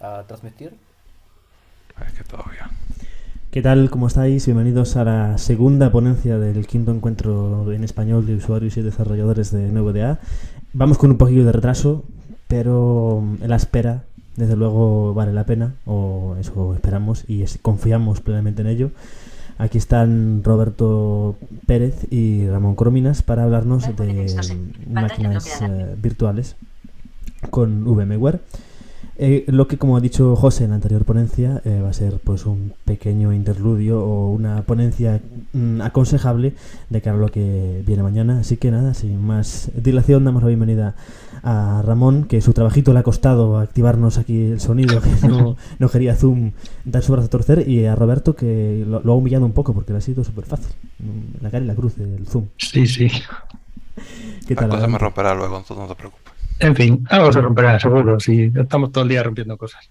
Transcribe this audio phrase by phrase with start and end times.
[0.00, 0.72] a transmitir.
[2.06, 2.70] Es que todavía.
[3.50, 3.90] ¿Qué tal?
[3.90, 4.46] ¿Cómo estáis?
[4.46, 9.70] Bienvenidos a la segunda ponencia del quinto encuentro en español de usuarios y desarrolladores de
[9.70, 10.18] NVDA.
[10.72, 12.04] Vamos con un poquillo de retraso,
[12.48, 14.04] pero en la espera,
[14.36, 18.90] desde luego, vale la pena, o eso esperamos y confiamos plenamente en ello.
[19.58, 21.36] Aquí están Roberto
[21.66, 26.56] Pérez y Ramón Crominas para hablarnos de máquinas eh, virtuales
[27.50, 28.40] con VMware.
[29.22, 32.20] Eh, lo que, como ha dicho José en la anterior ponencia, eh, va a ser
[32.24, 35.20] pues un pequeño interludio o una ponencia
[35.52, 36.54] mm, aconsejable
[36.88, 38.40] de cara a lo que viene mañana.
[38.40, 40.94] Así que nada, sin más dilación, damos la bienvenida
[41.42, 45.88] a Ramón, que su trabajito le ha costado activarnos aquí el sonido, que no, no
[45.90, 46.52] quería Zoom
[46.86, 49.92] dar su brazo a torcer, y a Roberto, que lo, ha humillado un poco porque
[49.92, 50.74] le ha sido súper fácil.
[51.42, 52.46] La cara y la cruz del Zoom.
[52.56, 53.10] Sí, sí.
[54.46, 54.88] ¿Qué tal?
[54.88, 56.29] me romperá luego, entonces no te preocupes.
[56.60, 59.88] En fin, algo se romperá, seguro, si estamos todo el día rompiendo cosas.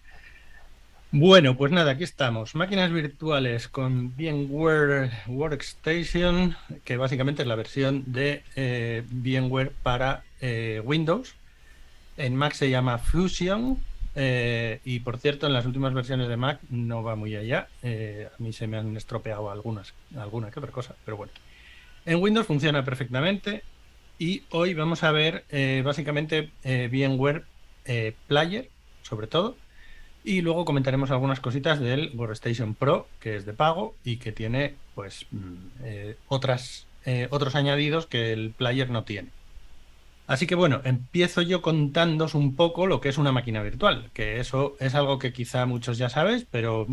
[1.11, 2.53] Bueno, pues nada, aquí estamos.
[2.53, 10.79] Máquinas virtuales con VMware Workstation, que básicamente es la versión de eh, VMware para eh,
[10.85, 11.33] Windows.
[12.17, 13.79] En Mac se llama Fusion.
[14.13, 17.67] Eh, y por cierto, en las últimas versiones de Mac no va muy allá.
[17.81, 21.33] a mí se me han estropeado algunas, alguna que otra cosa, pero bueno.
[22.05, 23.63] En Windows funciona perfectamente.
[24.21, 27.45] Y hoy vamos a ver eh, básicamente eh, VMware
[27.85, 28.69] eh, Player,
[29.01, 29.55] sobre todo.
[30.25, 34.75] Y luego comentaremos algunas cositas del Workstation Pro, que es de pago y que tiene
[34.93, 36.85] pues mm, otras,
[37.29, 39.29] otros añadidos que el Player no tiene.
[40.27, 44.41] Así que bueno, empiezo yo contándos un poco lo que es una máquina virtual, que
[44.41, 46.85] eso es algo que quizá muchos ya sabéis, pero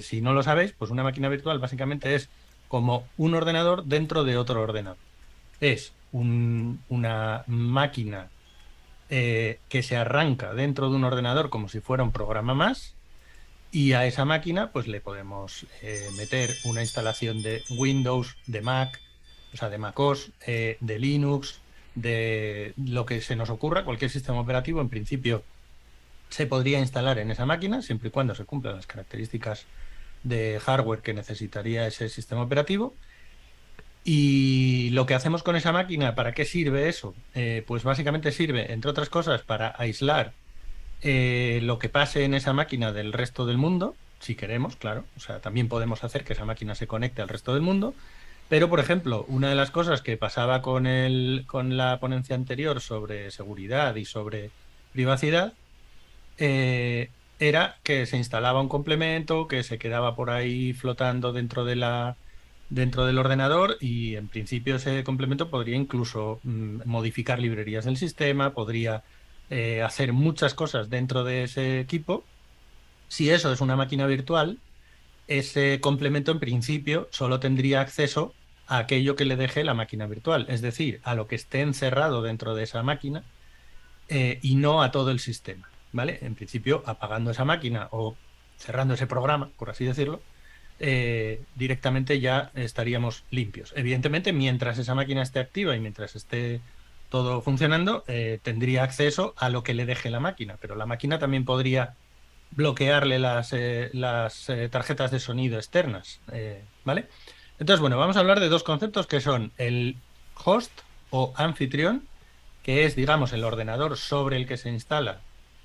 [0.00, 2.28] si no lo sabéis, pues una máquina virtual básicamente es
[2.66, 4.98] como un ordenador dentro de otro ordenador.
[5.60, 8.28] Es una máquina
[9.08, 12.94] eh, que se arranca dentro de un ordenador como si fuera un programa más
[13.70, 19.00] y a esa máquina pues le podemos eh, meter una instalación de Windows, de Mac,
[19.52, 21.60] o sea, de MacOS, eh, de Linux,
[21.94, 25.44] de lo que se nos ocurra, cualquier sistema operativo en principio
[26.28, 29.66] se podría instalar en esa máquina siempre y cuando se cumplan las características
[30.24, 32.94] de hardware que necesitaría ese sistema operativo
[34.08, 37.12] y lo que hacemos con esa máquina, ¿para qué sirve eso?
[37.34, 40.32] Eh, pues básicamente sirve, entre otras cosas, para aislar
[41.02, 45.04] eh, lo que pase en esa máquina del resto del mundo, si queremos, claro.
[45.16, 47.94] O sea, también podemos hacer que esa máquina se conecte al resto del mundo.
[48.48, 52.80] Pero, por ejemplo, una de las cosas que pasaba con, el, con la ponencia anterior
[52.80, 54.50] sobre seguridad y sobre
[54.92, 55.52] privacidad
[56.38, 61.74] eh, era que se instalaba un complemento que se quedaba por ahí flotando dentro de
[61.74, 62.16] la
[62.68, 68.52] dentro del ordenador y en principio ese complemento podría incluso mm, modificar librerías del sistema,
[68.52, 69.04] podría
[69.50, 72.24] eh, hacer muchas cosas dentro de ese equipo.
[73.08, 74.58] Si eso es una máquina virtual,
[75.28, 78.34] ese complemento en principio solo tendría acceso
[78.66, 82.22] a aquello que le deje la máquina virtual, es decir, a lo que esté encerrado
[82.22, 83.22] dentro de esa máquina
[84.08, 85.68] eh, y no a todo el sistema.
[85.92, 86.18] ¿Vale?
[86.22, 88.16] En principio, apagando esa máquina o
[88.58, 90.20] cerrando ese programa, por así decirlo,
[90.78, 93.72] eh, directamente ya estaríamos limpios.
[93.76, 96.60] Evidentemente, mientras esa máquina esté activa y mientras esté
[97.08, 101.18] todo funcionando, eh, tendría acceso a lo que le deje la máquina, pero la máquina
[101.18, 101.94] también podría
[102.50, 106.20] bloquearle las, eh, las tarjetas de sonido externas,
[106.84, 107.06] ¿vale?
[107.58, 109.96] Entonces, bueno, vamos a hablar de dos conceptos que son el
[110.44, 110.72] host
[111.10, 112.02] o anfitrión,
[112.62, 115.20] que es, digamos, el ordenador sobre el que se instala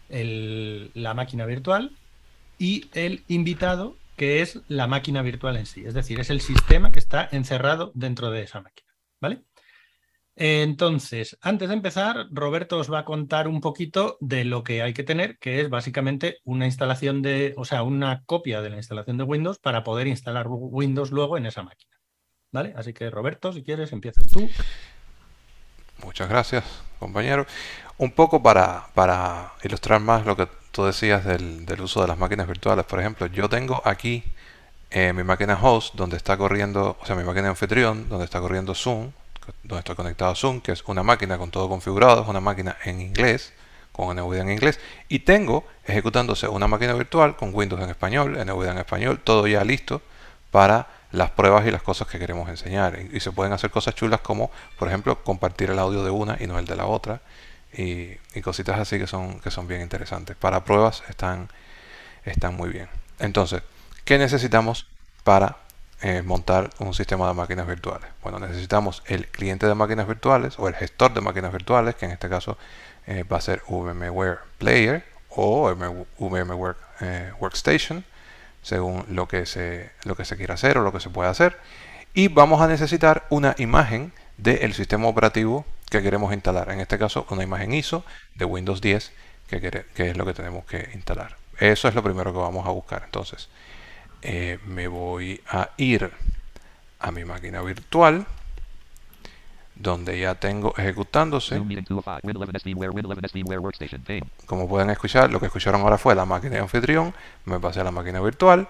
[0.09, 1.91] la máquina virtual,
[2.59, 5.83] y el invitado, que es la máquina virtual en sí.
[5.85, 8.89] Es decir, es el sistema que está encerrado dentro de esa máquina.
[9.19, 9.43] ¿Vale?
[10.35, 14.93] Entonces, antes de empezar, Roberto os va a contar un poquito de lo que hay
[14.93, 19.17] que tener, que es básicamente una instalación de, o sea, una copia de la instalación
[19.17, 21.91] de Windows para poder instalar Windows luego en esa máquina.
[22.51, 22.73] ¿Vale?
[22.75, 24.49] Así que Roberto, si quieres, empiezas tú.
[26.03, 26.63] Muchas gracias,
[26.99, 27.45] compañero.
[27.97, 32.47] Un poco para, para ilustrar más lo que tú decías del, uso de las máquinas
[32.47, 32.85] virtuales.
[32.85, 34.23] Por ejemplo, yo tengo aquí
[34.89, 38.73] eh, mi máquina host donde está corriendo, o sea, mi máquina anfitrión donde está corriendo
[38.73, 39.11] Zoom,
[39.63, 42.77] donde estoy conectado a Zoom, que es una máquina con todo configurado, es una máquina
[42.83, 43.53] en inglés,
[43.91, 48.71] con NVIDIA en inglés, y tengo ejecutándose una máquina virtual con Windows en español, NVIDIA
[48.71, 50.01] en español, todo ya listo
[50.49, 52.97] para las pruebas y las cosas que queremos enseñar.
[53.11, 56.47] Y, se pueden hacer cosas chulas como, por ejemplo, compartir el audio de una y
[56.47, 57.21] no el de la otra
[57.73, 60.35] y, cositas así que son, que son bien interesantes.
[60.35, 61.49] Para pruebas están,
[62.23, 62.89] están muy bien.
[63.19, 63.61] Entonces,
[64.05, 64.87] ¿qué necesitamos
[65.23, 65.57] para
[66.01, 68.09] eh, montar un sistema de máquinas virtuales?
[68.23, 72.11] Bueno, necesitamos el cliente de máquinas virtuales o el gestor de máquinas virtuales, que en
[72.11, 72.57] este caso
[73.07, 75.73] eh, va a ser VMware Player o
[76.19, 78.03] VM eh, Workstation,
[78.61, 81.57] según lo que, se, lo que se quiera hacer o lo que se pueda hacer.
[82.13, 86.71] Y vamos a necesitar una imagen del sistema operativo que queremos instalar.
[86.71, 88.05] En este caso, una imagen ISO
[88.35, 89.11] de Windows 10,
[89.47, 91.35] que, que es lo que tenemos que instalar.
[91.59, 93.03] Eso es lo primero que vamos a buscar.
[93.05, 93.49] Entonces,
[94.21, 96.11] eh, me voy a ir
[96.99, 98.25] a mi máquina virtual
[99.81, 101.59] donde ya tengo ejecutándose.
[104.45, 107.13] Como pueden escuchar, lo que escucharon ahora fue la máquina de anfitrión.
[107.45, 108.67] Me pasé a la máquina virtual.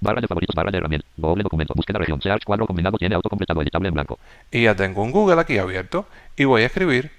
[0.00, 3.62] Barra de favoritos, barra de herramientas, doble documento, búsqueda región, search cuadro combinado, tiene autocompletado,
[3.62, 4.18] editable en blanco.
[4.50, 6.06] Y ya tengo un Google aquí abierto
[6.36, 7.10] y voy a escribir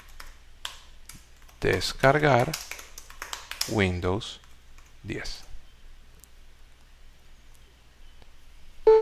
[1.60, 2.52] descargar
[3.70, 4.40] Windows
[5.04, 5.44] 10.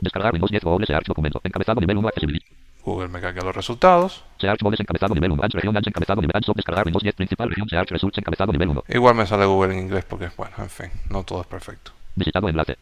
[0.02, 2.48] Descargar Windows 10 doble search documento, encabezado nivel 1 accesibilidad.
[2.84, 4.24] Google me carga los resultados.
[4.40, 5.44] Search Boles encabezado nivel 1.
[5.52, 8.84] región encabezado nivel Ancho descargar Windows 10 principal región Search Results encabezado nivel 1.
[8.90, 11.92] Igual me sale Google en inglés porque, bueno, en fin, no todo es perfecto.
[12.16, 12.78] Visitado enlace.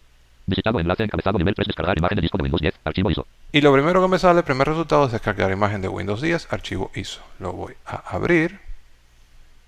[0.46, 3.26] Visitado enlace encabezado nivel 3 descargar imagen de disco de Windows 10 archivo ISO.
[3.52, 6.54] Y lo primero que me sale, el primer resultado es descargar imagen de Windows 10
[6.54, 7.22] archivo ISO.
[7.40, 8.60] Lo voy a abrir.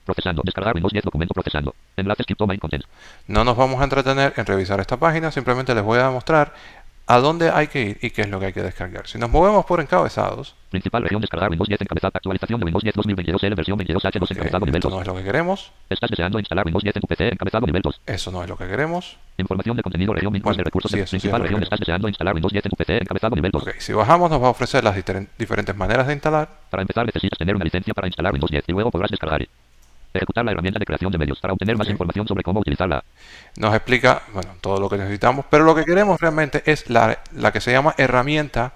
[0.05, 0.41] Procesando.
[0.45, 1.75] Descargar Windows 10 documento procesando.
[1.97, 2.83] Enlace skip main content.
[3.27, 6.53] No nos vamos a entretener en revisar esta página, simplemente les voy a mostrar
[7.07, 9.07] a dónde hay que ir y qué es lo que hay que descargar.
[9.07, 10.55] Si nos movemos por encabezados.
[10.69, 12.11] Principal región descargar Windows 10 encabezado.
[12.13, 14.91] Actualización de Windows 10 2022 L versión 22H2 encabezado nivel 2.
[14.91, 15.71] no es lo que queremos.
[15.89, 18.01] Estás deseando instalar Windows 10 en tu PC encabezado nivel 2.
[18.05, 19.17] Eso no es lo que queremos.
[19.37, 21.63] Información de contenido región bueno, de recursos sí, de principal región.
[21.63, 23.61] Estás deseando instalar Windows 10 en tu PC encabezado nivel 2.
[23.61, 24.95] Okay, si bajamos nos va a ofrecer las
[25.37, 26.49] diferentes maneras de instalar.
[26.69, 29.47] Para empezar necesitas tener una licencia para instalar Windows 10 y luego podrás descargar.
[30.17, 33.03] Ejecutar la herramienta de creación de medios para obtener más información sobre cómo utilizarla.
[33.55, 37.51] Nos explica bueno, todo lo que necesitamos, pero lo que queremos realmente es la, la
[37.51, 38.73] que se llama herramienta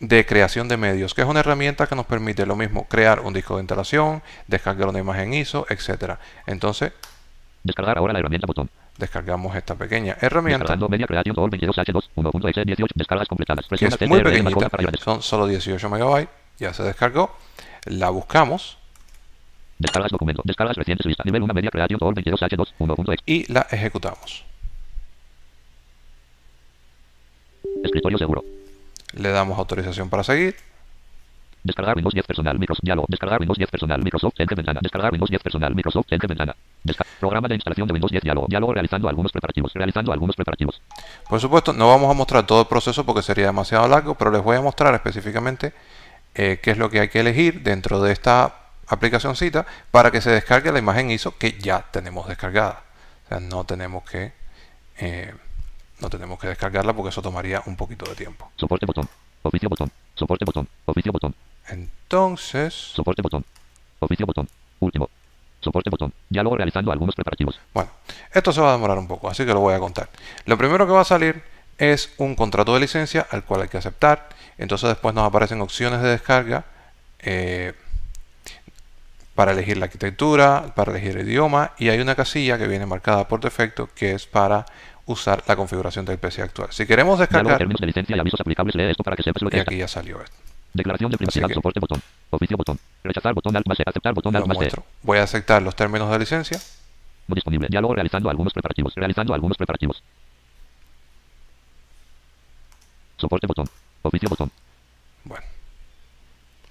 [0.00, 3.32] de creación de medios, que es una herramienta que nos permite lo mismo crear un
[3.32, 6.18] disco de instalación, descargar una imagen ISO, etcétera.
[6.46, 6.92] Entonces,
[7.62, 8.68] descargar ahora la herramienta botón.
[8.98, 10.76] Descargamos esta pequeña herramienta.
[10.88, 13.66] Media Creation 22H2 1.exe18 descargas completadas.
[13.68, 14.68] Que es muy pequeñita,
[15.02, 16.30] son solo 18 megabytes.
[16.58, 17.36] Ya se descargó.
[17.84, 18.78] La buscamos.
[19.78, 20.42] Descargas documento.
[20.44, 21.22] Descargas recientes lista.
[21.24, 23.22] Nivel 1 media 22H2 1.exe.
[23.26, 24.44] Y la ejecutamos.
[27.84, 28.44] Escritorio seguro.
[29.14, 30.56] Le damos autorización para seguir.
[31.62, 33.06] Descargar Windows 10 personal Microsoft diálogo.
[33.10, 34.80] Descargar Windows 10 personal Microsoft entre ventana.
[34.82, 36.56] Descargar Windows 10 personal Microsoft entre ventana.
[37.18, 38.46] programa de instalación de Windows 10 diálogo.
[38.48, 39.72] Diálogo realizando algunos preparativos.
[39.74, 40.80] Realizando algunos preparativos.
[41.28, 44.42] Por supuesto, no vamos a mostrar todo el proceso porque sería demasiado largo, pero les
[44.42, 45.74] voy a mostrar específicamente
[46.34, 50.30] eh, qué es lo que hay que elegir dentro de esta aplicacióncita para que se
[50.30, 52.82] descargue la imagen ISO que ya tenemos descargada.
[53.26, 54.32] O sea, no tenemos que
[54.98, 55.34] eh,
[56.00, 58.50] no tenemos que descargarla porque eso tomaría un poquito de tiempo.
[58.56, 59.08] Soporte botón.
[59.42, 59.90] Oficio botón.
[60.14, 60.68] Soporte botón.
[60.84, 61.34] Oficio botón.
[61.68, 62.74] Entonces.
[62.74, 63.44] Soporte botón.
[64.00, 64.48] Oficio botón.
[64.80, 65.08] Último.
[65.60, 66.12] Soporte botón.
[66.28, 67.58] Diálogo realizando algunos preparativos.
[67.72, 67.90] Bueno,
[68.32, 70.08] esto se va a demorar un poco, así que lo voy a contar.
[70.44, 71.42] Lo primero que va a salir
[71.78, 74.28] es un contrato de licencia al cual hay que aceptar.
[74.58, 76.64] Entonces después nos aparecen opciones de descarga.
[77.20, 77.74] Eh,
[79.36, 83.28] para elegir la arquitectura, para elegir el idioma y hay una casilla que viene marcada
[83.28, 84.64] por defecto que es para
[85.04, 86.68] usar la configuración del PC actual.
[86.72, 87.58] Si queremos descargar...
[87.58, 89.76] términos de licencia y avisos aplicables, lee esto para que sepas lo que Y aquí
[89.76, 90.34] ya salió esto.
[90.72, 92.00] Declaración de privacidad, soporte botón,
[92.30, 94.58] oficio botón, rechazar botón más aceptar botón más
[95.02, 96.58] Voy a aceptar los términos de licencia.
[97.28, 97.68] No disponible.
[97.68, 98.94] Diálogo realizando algunos preparativos.
[98.94, 100.02] Realizando algunos preparativos.
[103.16, 103.68] Soporte botón.
[104.02, 104.50] Oficio botón.
[105.24, 105.44] Bueno.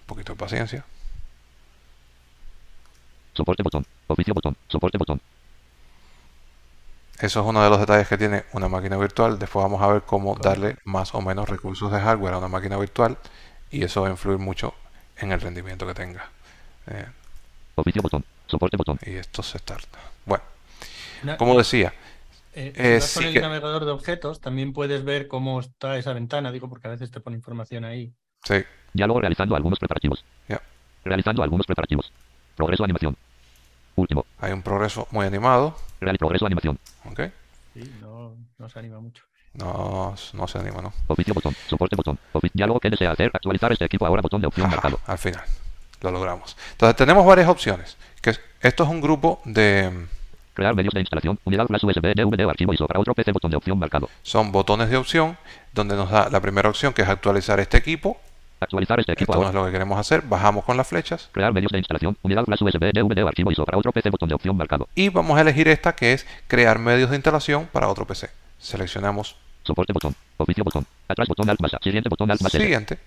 [0.01, 0.85] Un poquito de paciencia.
[3.35, 3.85] Soporte botón.
[4.07, 4.55] Oficio botón.
[4.67, 5.21] Soporte botón.
[7.19, 9.39] Eso es uno de los detalles que tiene una máquina virtual.
[9.39, 12.77] Después vamos a ver cómo darle más o menos recursos de hardware a una máquina
[12.77, 13.17] virtual
[13.71, 14.73] y eso va a influir mucho
[15.17, 16.29] en el rendimiento que tenga.
[16.87, 17.05] Eh,
[17.75, 18.99] Oficio botón, soporte botón.
[19.05, 19.99] Y esto se starta.
[20.25, 20.43] Bueno,
[21.37, 21.93] como decía,
[22.53, 26.51] eh, eh, si con el navegador de objetos también puedes ver cómo está esa ventana,
[26.51, 28.13] digo porque a veces te pone información ahí.
[28.43, 28.63] Sí.
[28.93, 30.23] Diálogo realizando algunos preparativos.
[31.03, 32.11] Realizando algunos preparativos.
[32.55, 33.15] Progreso animación.
[33.95, 34.25] Último.
[34.39, 35.75] Hay un progreso muy animado.
[35.99, 36.77] Real progreso animación.
[37.05, 37.21] Ok.
[37.73, 39.23] Sí, no, no se anima mucho.
[39.53, 40.93] No, no se anima, ¿no?
[41.07, 44.47] Oficio botón, soporte botón, oficio, diálogo que desea hacer, actualizar este equipo ahora botón de
[44.47, 44.99] opción marcado.
[45.05, 45.43] Al final,
[46.01, 46.57] lo logramos.
[46.73, 47.97] Entonces tenemos varias opciones.
[48.21, 50.07] Que esto es un grupo de...
[50.53, 53.51] Crear medios de instalación, unidad flash USB, DVD o archivo ISO para otro PC, botón
[53.51, 54.09] de opción marcado.
[54.23, 55.37] Son botones de opción
[55.73, 58.17] donde nos da la primera opción que es actualizar este equipo
[58.65, 59.33] Actualizar este equipo.
[59.33, 60.23] Esto no es lo que queremos hacer.
[60.23, 61.29] Bajamos con las flechas.
[61.31, 62.17] Crear medios de instalación.
[62.23, 64.09] Unidad flash USB, DVD archivo ISO para otro PC.
[64.09, 64.89] Botón de opción marcado.
[64.95, 68.31] Y vamos a elegir esta que es crear medios de instalación para otro PC.
[68.57, 69.35] Seleccionamos.
[69.61, 70.15] Soporte botón.
[70.37, 70.83] Oficio botón.
[71.07, 71.73] Atrás botón alt más.
[71.79, 72.51] Siguiente botón alt más.
[72.51, 72.97] Siguiente.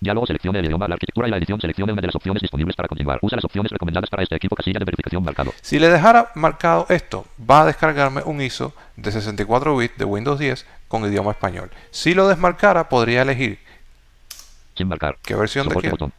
[0.00, 1.60] Diálogo seleccione el idioma, la arquitectura y la edición.
[1.60, 3.18] Seleccione una de las opciones disponibles para continuar.
[3.20, 4.56] Usa las opciones recomendadas para este equipo.
[4.56, 5.52] Casilla de verificación marcado.
[5.60, 10.38] Si le dejara marcado esto, va a descargarme un ISO de 64 bits de Windows
[10.38, 11.70] 10 con idioma español.
[11.90, 13.58] Si lo desmarcara, podría elegir
[14.76, 15.16] Sin marcar.
[15.22, 15.94] qué versión de Soporte quiero.
[16.06, 16.12] botón.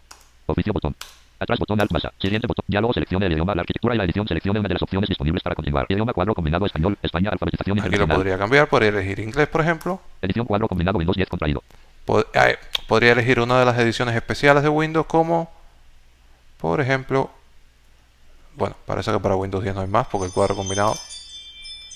[0.47, 0.95] Oficio botón.
[1.37, 2.13] Atrás botón alt masa.
[2.19, 2.63] Siguiente botón.
[2.67, 4.25] Diálogo seleccione el idioma, la arquitectura y la edición.
[4.27, 5.85] Seleccione una de las opciones disponibles para continuar.
[5.89, 9.99] Idioma cuadro combinado español, España, alfabetización Aquí lo podría cambiar, podría elegir inglés, por ejemplo.
[10.21, 11.61] Edición cuadro combinado Windows 10 contraído.
[12.07, 12.57] Pod- eh,
[12.87, 15.51] podría elegir una de las ediciones especiales de Windows como,
[16.57, 17.29] por ejemplo,
[18.55, 20.93] bueno, parece que para Windows 10 no hay más porque el cuadro combinado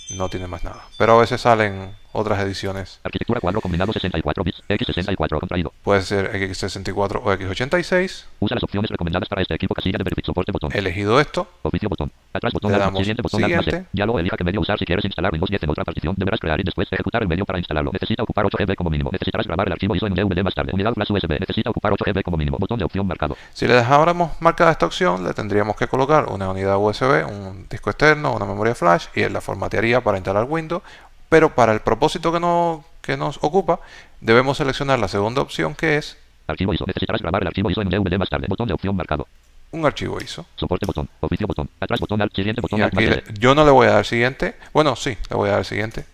[0.10, 0.84] no tiene más nada.
[0.98, 3.00] Pero a veces salen otras ediciones.
[3.04, 4.64] Arquitectura cuadro combinado 64 bits.
[4.68, 5.74] X64 contraído.
[5.84, 8.26] Puede ser X64 o X86.
[8.40, 9.74] Usa las opciones recomendadas para este equipo.
[9.74, 10.20] Casilla de verificación.
[10.30, 10.72] Soporte botón.
[10.74, 11.48] Elegido esto.
[11.64, 12.12] Oficio botón.
[12.34, 13.76] Atrás botón Le damos Siguiente botón siguiente.
[13.76, 13.86] E.
[13.92, 16.16] Diálogo elija qué medio usar si quieres instalar Windows 10 en otra partición.
[16.18, 17.92] Deberás crear y después ejecutar el medio para instalarlo.
[17.92, 19.10] Necesita ocupar 8 GB como mínimo.
[19.12, 20.72] Necesitarás grabar el archivo ISO en un DVD más tarde.
[20.74, 21.40] Unidad flash USB.
[21.40, 22.58] Necesita ocupar 8 GB como mínimo.
[22.60, 23.36] Botón de opción marcado.
[23.54, 27.90] Si le dejáramos marcada esta opción, le tendríamos que colocar una unidad USB, un disco
[27.90, 30.84] externo, una memoria flash y él la formatearía para instalar Windows.
[31.30, 33.80] Pero para el propósito que, no, que nos ocupa,
[34.20, 36.18] debemos seleccionar la segunda opción que es
[36.48, 36.86] Archivo ISO.
[36.88, 38.48] Necesitarás grabar el archivo ISO en un DVD más tarde.
[38.50, 39.28] Botón de opción marcado.
[39.72, 40.48] un archivo ISO.
[40.56, 41.08] Soporte botón.
[41.20, 41.70] Oficio botón.
[41.80, 42.34] Atrás botón alt.
[42.36, 44.56] Siguiente botón Y aquí le- yo no le voy a dar siguiente.
[44.74, 46.06] Bueno, sí, le voy a dar siguiente.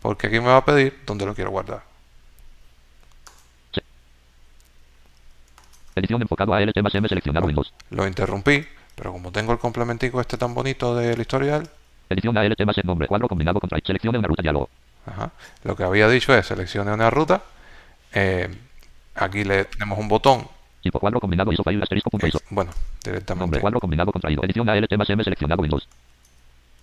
[0.00, 1.82] Porque aquí me va a pedir dónde lo quiero guardar.
[5.94, 7.72] Edición enfocado a más M seleccionado Windows.
[7.90, 11.70] Lo interrumpí, pero como tengo el complementico este tan bonito del historial,
[12.08, 13.08] Edición ALT más el nombre.
[13.08, 14.68] Cuadro combinado contra Seleccione una ruta diálogo.
[15.06, 15.30] Ajá.
[15.64, 17.42] Lo que había dicho es seleccione una ruta.
[18.12, 18.48] eh,
[19.14, 20.46] aquí le tenemos un botón.
[20.82, 22.38] Tipo cuadro combinado ISO file asterisco punto ISO.
[22.50, 23.60] Bueno, Nombre directamente.
[23.60, 24.42] cuadro combinado contraído.
[24.44, 25.88] Edición ALT más M seleccionado Windows.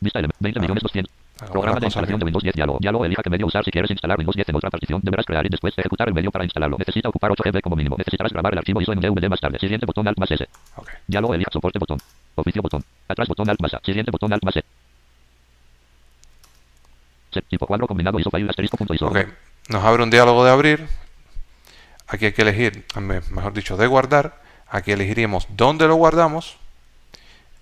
[0.01, 1.11] Vista element 20 millones 200.
[1.35, 2.27] Hagamos Programa de instalación de bien.
[2.27, 2.77] Windows 10 diálogo.
[2.81, 4.99] Diálogo elija qué medio usar si quieres instalar Windows 10 en otra partición.
[5.03, 6.77] Deberás crear y después ejecutar el medio para instalarlo.
[6.77, 7.95] Necesita ocupar 8 GB como mínimo.
[7.97, 9.57] Necesitarás grabar el archivo ISO en un DVD más tarde.
[9.59, 10.47] Siguiente botón alt más S.
[10.75, 10.89] Ok.
[11.07, 11.97] Diálogo elija soporte botón.
[12.35, 12.83] Oficio botón.
[13.07, 13.79] Atrás botón alt más A.
[13.83, 14.63] Siguiente botón alt más E.
[17.41, 19.07] Tipo cuadro combinado ISO file asterisco punto ISO.
[19.07, 19.17] Ok.
[19.69, 20.87] Nos abre un diálogo de abrir.
[22.07, 24.41] Aquí hay que elegir, me- mejor dicho, de guardar.
[24.69, 26.57] Aquí elegiríamos dónde lo guardamos.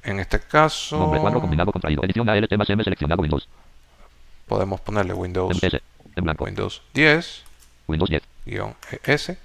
[0.04, 2.04] En este caso, Nombre cuadro combinado contraído.
[2.04, 3.48] Edición ALT más M seleccionado Windows.
[4.48, 5.82] podemos ponerle Windows, En S.
[6.16, 6.44] En blanco.
[6.46, 7.44] Windows 10,
[7.88, 8.24] Windows 10.
[8.46, 9.38] guion S.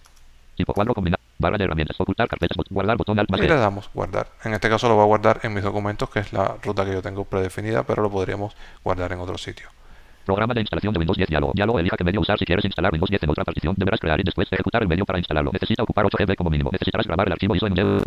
[0.56, 1.22] Tipo cuadro combinado.
[1.38, 2.00] Barra de herramientas.
[2.00, 2.56] Ocultar carpetas.
[2.70, 3.48] Guardar botón alt más Y E.
[3.48, 4.28] le damos guardar.
[4.44, 6.92] En este caso lo voy a guardar en mis documentos, que es la ruta que
[6.94, 9.68] yo tengo predefinida, pero lo podríamos guardar en otro sitio.
[10.26, 11.52] Programa de instalación de Windows 10 diálogo.
[11.54, 13.74] Diálogo elija qué medio usar si quieres instalar Windows 10 en otra partición.
[13.78, 15.52] Deberás crear y después ejecutar el medio para instalarlo.
[15.52, 16.70] Necesita ocupar 8 GB como mínimo.
[16.72, 18.00] Necesitarás grabar el archivo ISO en un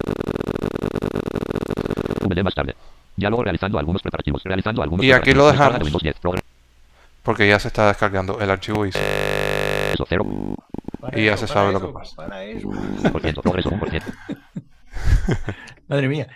[2.30, 2.76] DVD más tarde.
[3.16, 4.44] Diálogo realizando algunos preparativos.
[4.44, 5.80] Realizando algunos Y aquí lo dejamos.
[5.80, 6.20] de Windows 10.
[6.20, 6.44] Programa
[7.24, 9.00] Porque ya se está descargando el archivo ISO.
[10.08, 10.56] 0.
[11.00, 12.44] Para Y ya eso, se sabe lo eso, que pasa.
[12.44, 12.68] eso.
[12.68, 13.42] 1%.
[13.42, 14.04] Progreso 1%.
[15.88, 16.28] Madre mía.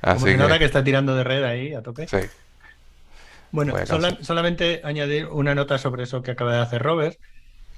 [0.00, 2.08] Como Así se nota que que, está tirando de red ahí a tope.
[2.08, 2.16] sí.
[3.54, 7.18] Bueno, sola- solamente añadir una nota sobre eso que acaba de hacer Robert.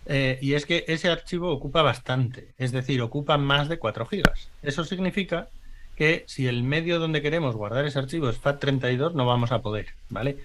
[0.09, 4.49] eh, y es que ese archivo ocupa bastante, es decir, ocupa más de 4 gigas.
[4.62, 5.49] Eso significa
[5.97, 9.87] que si el medio donde queremos guardar ese archivo es FAT32, no vamos a poder,
[10.09, 10.37] ¿vale?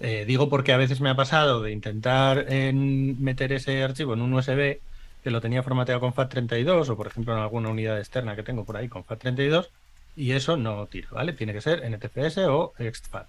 [0.00, 4.22] Eh, digo porque a veces me ha pasado de intentar en meter ese archivo en
[4.22, 4.80] un USB
[5.22, 8.64] que lo tenía formateado con FAT32 o por ejemplo en alguna unidad externa que tengo
[8.64, 9.68] por ahí con FAT32
[10.16, 11.32] y eso no tira, ¿vale?
[11.32, 13.28] Tiene que ser NTFS o exFAT.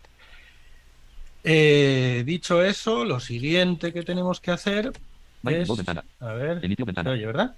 [1.50, 4.92] Eh, dicho eso, lo siguiente que tenemos que hacer
[5.46, 5.70] es...
[6.20, 7.56] A ver, se oye, ¿verdad?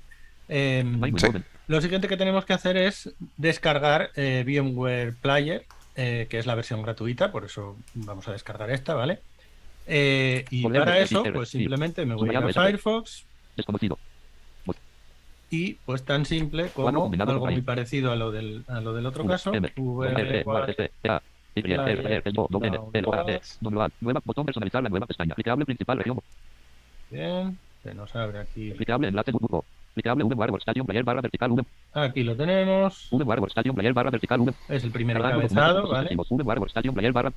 [0.47, 0.99] Eh, Sí.
[0.99, 1.43] ventana.
[1.67, 5.65] lo siguiente que tenemos que hacer es descargar eh, VMware Player,
[5.95, 9.19] eh, que es la versión gratuita, por eso vamos a descargar esta, ¿vale?
[9.87, 12.41] Eh, y para eso, pues simplemente me voy a.
[12.41, 13.25] Firefox
[13.57, 13.97] Desconocido.
[15.49, 19.25] y pues tan simple como algo muy parecido a lo del, a lo del otro
[19.25, 19.51] caso,
[21.55, 21.61] E.
[23.61, 25.35] Nueva, botón personalizar la nueva pestaña.
[25.35, 26.19] Clicable principal región.
[27.09, 28.71] Bien, se nos abre aquí.
[28.71, 29.61] Clicable enlace Google.
[29.93, 31.63] Clicable VMware Workstation Player barra vertical V.
[31.93, 33.09] Aquí lo tenemos.
[33.11, 34.53] VMware Workstation Player barra vertical V.
[34.69, 36.09] Es el primer encabezado, ¿vale?
[36.09, 36.27] sucesivos.
[36.29, 37.33] VMware Workstation Player barra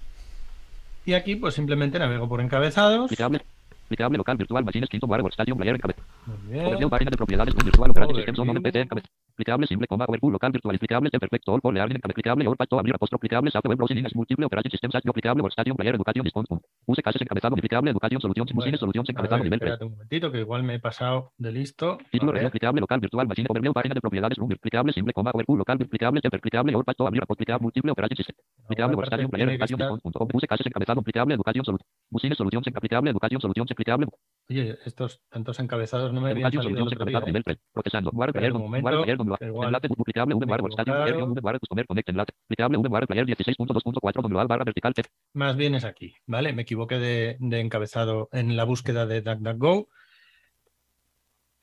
[1.07, 3.09] Y aquí pues simplemente navego por encabezados.
[3.09, 3.41] clicable.
[3.89, 5.97] Clicable local virtual machines quinto WarWare Workstation Player encabez.
[6.27, 6.89] Muy bien.
[6.89, 8.63] página de propiedades virtual son Overview.
[8.63, 9.05] PC encabez.
[9.35, 11.99] Clicable simple coma overview local virtual clicable perfecto all por learning.
[12.01, 15.43] Clicable all pasto abrir apóstrofe clicable SAP web browsing index múltiple operating system site clicable
[15.43, 16.61] Workstation Player education punto.
[16.87, 19.73] Use cases encabezado clicable educación solución Bueno, solución encabezado nivel 3.
[19.73, 21.99] espérate un momentito que igual me he pasado de listo.
[22.11, 25.57] Título región clicable local virtual machine overview página de propiedades room clicable simple coma overview
[25.57, 28.37] local clicable temper clicable all pasto abrir clicable múltiple operating system.
[28.67, 30.29] Clicable Workstation Player education punto.
[30.33, 31.89] Use cases encabezado clicable educación solución.
[32.37, 34.07] Solución aplicable educación solución clicable
[34.51, 37.19] Oye, estos tantos encabezados no me habían Educación, salido el soluciones otro día.
[37.19, 37.59] encabezados, nivel 3.
[37.73, 38.11] Procesando.
[38.11, 40.45] Word Espera player, un no- momento, Word player, no- que igual enlace duplicable, me he
[40.47, 41.05] VMware, Stadium equivocado.
[41.05, 42.33] Player, VMware, customer connect, enlace.
[42.43, 45.03] Duplicable, VMware player 16.2.4, WA barra vertical, T.
[45.35, 46.53] Más bien es aquí, ¿vale?
[46.53, 49.89] Me equivoqué de, de encabezado en la búsqueda de DuckDuckGo.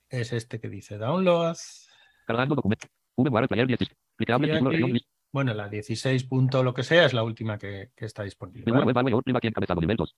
[0.09, 1.55] Es este que dice download.
[2.25, 2.88] Cargando documento.
[3.17, 3.95] VMware player 16.
[4.17, 5.05] Duplicable, Y título, aquí- región, list.
[5.31, 8.63] Bueno, la 16 punto lo que sea es la última que, que está disponible.
[8.63, 8.93] Figura ¿vale?
[8.93, 10.15] web, barra, prima aquí encabezado, nivel 2.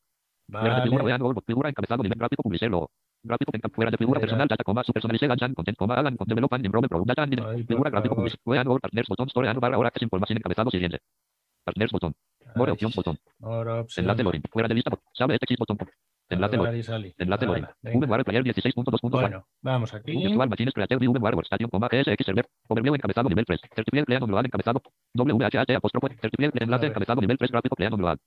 [0.52, 2.90] De figura, Vale, vean, figura encabezado, nivel gráfico, publisher, logo.
[3.24, 6.28] Gráfico, en- fuera de figura personal, data, coma, su personalice, ganchan, content, coma, hagan, con
[6.28, 9.76] developan, product, data, and- Ay, por figura gráfico, vean, Word, partners, botón, store, and, barra,
[9.76, 11.00] ahora, access, información, encabezado, siguiente.
[11.64, 12.14] Partners, botón.
[12.56, 13.18] More opción, botón.
[13.42, 14.04] ahora opción.
[14.04, 14.42] Enlace login.
[14.52, 14.92] Fuera de lista.
[15.14, 15.78] Sable este botón.
[16.30, 17.14] Enlace login.
[17.18, 17.66] Enlace login.
[17.84, 19.10] VMware Player 16.2.4.
[19.22, 20.12] Bueno, vamos aquí.
[20.18, 22.46] Virtual Machines Creative VMware Workstation, coma, GSX Server.
[22.68, 23.62] Overview encabezado nivel 3.
[23.62, 24.82] Certificate Clean Global encabezado.
[25.14, 26.16] WHH apóstrofe.
[26.20, 28.18] Certificate A enlace encabezado nivel 3 gráfico Clean Global.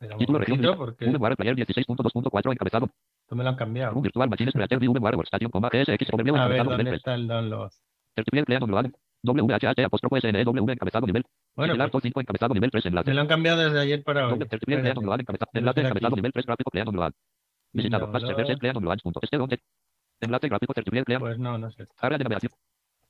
[0.00, 2.88] Un momentito, porque VMware Player 16.2.4 encabezado.
[3.30, 4.00] me lo han cambiado.
[4.00, 6.96] Virtual Machines Creative VMware Workstation, coma, GSX Overview A ver, ¿dónde nivel 3.
[6.98, 7.70] está el download?
[8.14, 8.92] Certificate Clean Global.
[9.22, 11.24] WHH apóstrofe SNW encabezado nivel.
[11.54, 13.10] Bueno, Similar pues, 5 encabezado nivel 3 enlace.
[13.10, 14.34] me lo han cambiado desde ayer para hoy.
[14.34, 15.50] Encabezado.
[15.52, 16.70] Enlace encabezado nivel 3 gráfico.
[17.72, 18.06] Visitado.
[18.08, 18.46] Más Download.
[18.48, 18.98] server Global.
[19.02, 19.20] punto.
[19.22, 19.60] Este donde.
[20.20, 20.72] Enlace gráfico.
[21.18, 21.84] Pues no, no sé.
[21.98, 22.52] Área de navegación.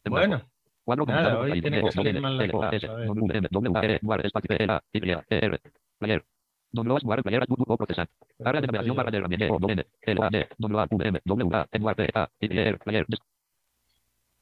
[0.04, 0.42] En Bueno.
[0.82, 2.76] Cuadro nada, comentado hoy por tiene Jaime, que salir N, mal la L, O, cosa,
[2.76, 3.06] S, a ver.
[3.06, 5.60] W, M, W, E, Word, espacio, P, L, Y, E, R,
[5.98, 6.24] player.
[6.72, 8.08] Download Word player, Google procesar.
[8.44, 9.50] Área de navegación barra de herramientas.
[9.50, 12.58] O, N, L, A, D, download, V, M, W, A, N, Word, P, A, Y,
[12.58, 13.06] R, player.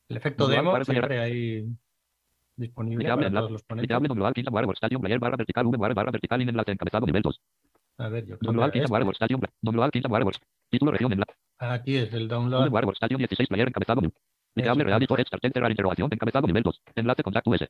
[0.08, 1.66] el efecto demo siempre hay
[2.56, 3.40] disponible Clicable, para enlace.
[3.42, 3.86] todos los ponentes.
[3.88, 7.06] Clicable, download, Kinta Word, Workstation, player, barra vertical, V, Word, barra vertical, en enlace encabezado,
[7.06, 7.40] nivel 2.
[7.98, 8.92] A ver, yo creo Download, que Kinta este.
[8.94, 11.32] Word, Workstation, download, Kinta Word, Works- título, región, enlace.
[11.58, 12.68] aquí es el download.
[12.70, 14.14] Word, Workstation 16, player, encabezado, nivel.
[14.54, 14.86] Clicable, Eso.
[14.88, 16.82] real, editor, start, enter, interrogación, encabezado, nivel 2.
[16.96, 17.68] Enlace, contacto S.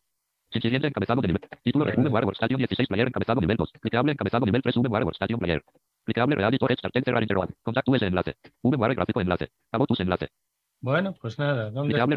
[0.50, 1.42] Siguiente encabezado de nivel.
[1.62, 2.08] Título de Vale.
[2.08, 3.72] VMware Workstation 16 Player encabezado nivel 2.
[3.80, 5.62] Clicable encabezado nivel 3 VMware Workstation Player.
[6.04, 6.34] Clicable
[8.02, 8.36] enlace.
[8.94, 9.48] Gráfico enlace.
[9.72, 10.28] Abotus enlace.
[10.80, 12.16] Bueno, pues nada, ¿dónde Clicable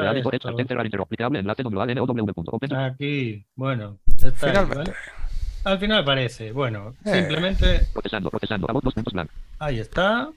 [1.39, 2.75] enlace WANOW.open.
[2.75, 4.75] Aquí, bueno, está ahí, Finalmente.
[4.91, 4.93] ¿vale?
[5.63, 7.13] Al final aparece, bueno, Eh.
[7.19, 8.67] simplemente Procesando, procesando.
[8.67, 9.29] Puntos blank.
[9.59, 10.29] ahí está.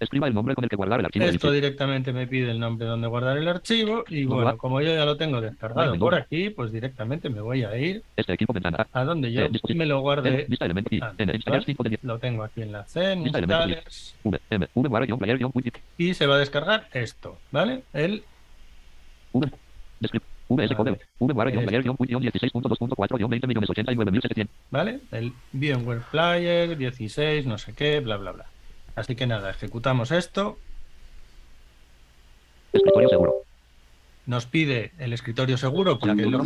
[0.00, 1.24] Escriba el nombre con el que guardar el archivo.
[1.24, 4.56] Esto directamente me pide el nombre donde guardar el archivo y ¿Dónde bueno, va?
[4.56, 8.32] como yo ya lo tengo descargado por aquí, pues directamente me voy a ir Este
[8.32, 8.86] equipo ventana.
[8.92, 10.46] a donde yo Eh, me lo guarde.
[10.48, 11.00] Vista elemento I.
[11.00, 11.32] Ah, N.
[11.34, 11.66] Instalar ¿vale?
[11.66, 12.04] 5 de 10.
[12.04, 14.40] Lo tengo aquí en la C, elemento instales, V.
[14.50, 14.68] M.
[14.74, 15.38] VMware guion player
[15.96, 17.82] y se va a descargar esto, ¿vale?
[17.92, 18.24] El
[19.32, 19.48] V.
[20.00, 20.26] Descript.
[20.48, 20.98] VS Code.
[21.20, 24.54] VMware player guion wiki guion 16.2.4 guion 20 millones 89 mil 700.
[24.70, 25.00] ¿vale?
[25.12, 28.46] El VMware Player 16, no sé qué, bla, bla, bla.
[28.96, 30.58] Así que nada, ejecutamos esto.
[32.72, 33.34] Escritorio seguro.
[34.26, 36.44] Nos pide el escritorio seguro porque lo...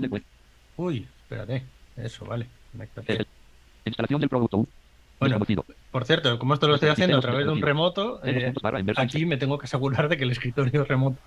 [0.77, 1.63] Uy, espérate.
[1.97, 2.47] Eso, vale.
[2.73, 3.27] Conéctate.
[3.85, 4.67] Instalación del producto.
[5.21, 5.41] Bueno,
[5.91, 8.53] por cierto, como esto lo estoy haciendo a través de un remoto, eh,
[8.97, 11.19] aquí me tengo que asegurar de que el escritorio remoto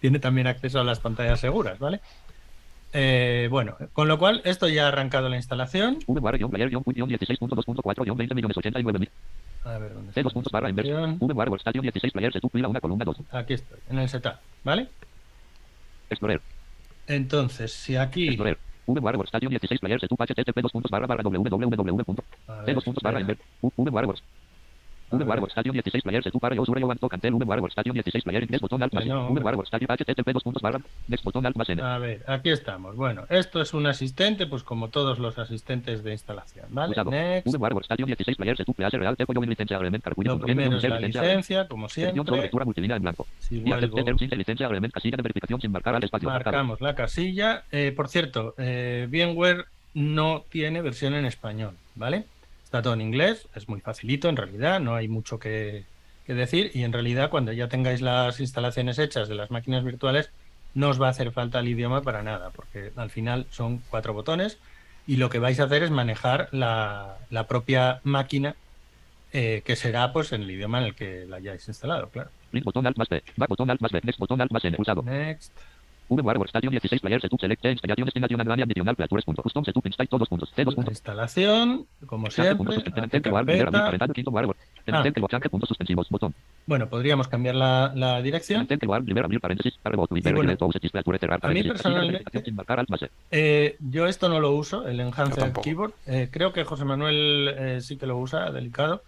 [0.00, 2.00] tiene también acceso a las pantallas seguras, ¿vale?
[2.94, 5.98] Eh, bueno, con lo cual esto ya ha arrancado la instalación.
[9.66, 9.74] VMware guion player guion wiki guion 16.2.4 guion 20 millones 89 mil.
[9.74, 10.68] A ver dónde está dos la puntos barra.
[10.70, 13.16] VMware Workstation 16 player se fila una columna 2.
[13.32, 14.88] Aquí estoy, en el setup, ¿vale?
[16.08, 16.40] Explorer.
[17.08, 18.28] Entonces, si aquí...
[18.28, 18.58] Explorer.
[18.86, 23.02] VMware Workstation 16 player se http dos puntos barra barra www punto A ver, puntos
[23.02, 23.42] barra inversa.
[25.10, 25.22] VMware.
[25.22, 25.40] A ver.
[25.40, 28.60] Workstation 16 player se barra yo usuario yo banco cancel VMware Workstation 16 player inglés
[28.60, 29.40] botón alt más Bueno, N.
[29.40, 31.82] VMware Workstation http dos puntos barra next botón alt más N.
[31.82, 32.96] A ver, aquí estamos.
[32.96, 36.96] Bueno, esto es un asistente, pues como todos los asistentes de instalación, ¿vale?
[37.10, 37.54] Next.
[37.54, 40.76] VMware Workstation 16 player se hace real tepo yo en licencia element carcuyo Lo primero
[40.76, 42.40] es la licencia, como siempre.
[42.40, 43.26] lectura multilínea en blanco.
[43.38, 46.94] Si vuelvo, terms sin licencia element casilla de verificación sin marcar al espacio marcamos la
[46.94, 47.64] casilla.
[47.70, 52.24] Eh, por cierto, eh, VMware no tiene versión en español, ¿vale?
[52.76, 55.86] Está todo en inglés, es muy facilito en realidad, no hay mucho que,
[56.26, 60.28] que decir y en realidad cuando ya tengáis las instalaciones hechas de las máquinas virtuales
[60.74, 64.12] no os va a hacer falta el idioma para nada, porque al final son cuatro
[64.12, 64.58] botones
[65.06, 68.54] y lo que vais a hacer es manejar la, la propia máquina
[69.32, 72.28] eh, que será pues en el idioma en el que la hayáis instalado, claro.
[72.62, 73.22] Botón alt más B.
[73.38, 74.00] Back botón alt más B.
[74.04, 74.76] Next botón alt más N.
[74.76, 75.02] Pulsado.
[75.02, 75.50] Next.
[76.08, 80.08] VMware Workstation 16 player setup select instalación destination and adicional platures punto custom setup install
[80.08, 82.76] todos puntos C dos La puntos instalación, como siempre,
[84.92, 85.02] Ah.
[86.66, 88.66] Bueno, podríamos cambiar la, la dirección.
[90.30, 90.50] y bueno,
[91.42, 92.24] a mí personalmente-
[93.02, 93.10] E.
[93.30, 95.00] Eh, yo esto no lo uso, el
[95.44, 95.62] tampoco.
[95.64, 95.92] Keyboard.
[96.06, 99.02] Eh, creo que José Manuel eh, sí que lo usa, delicado.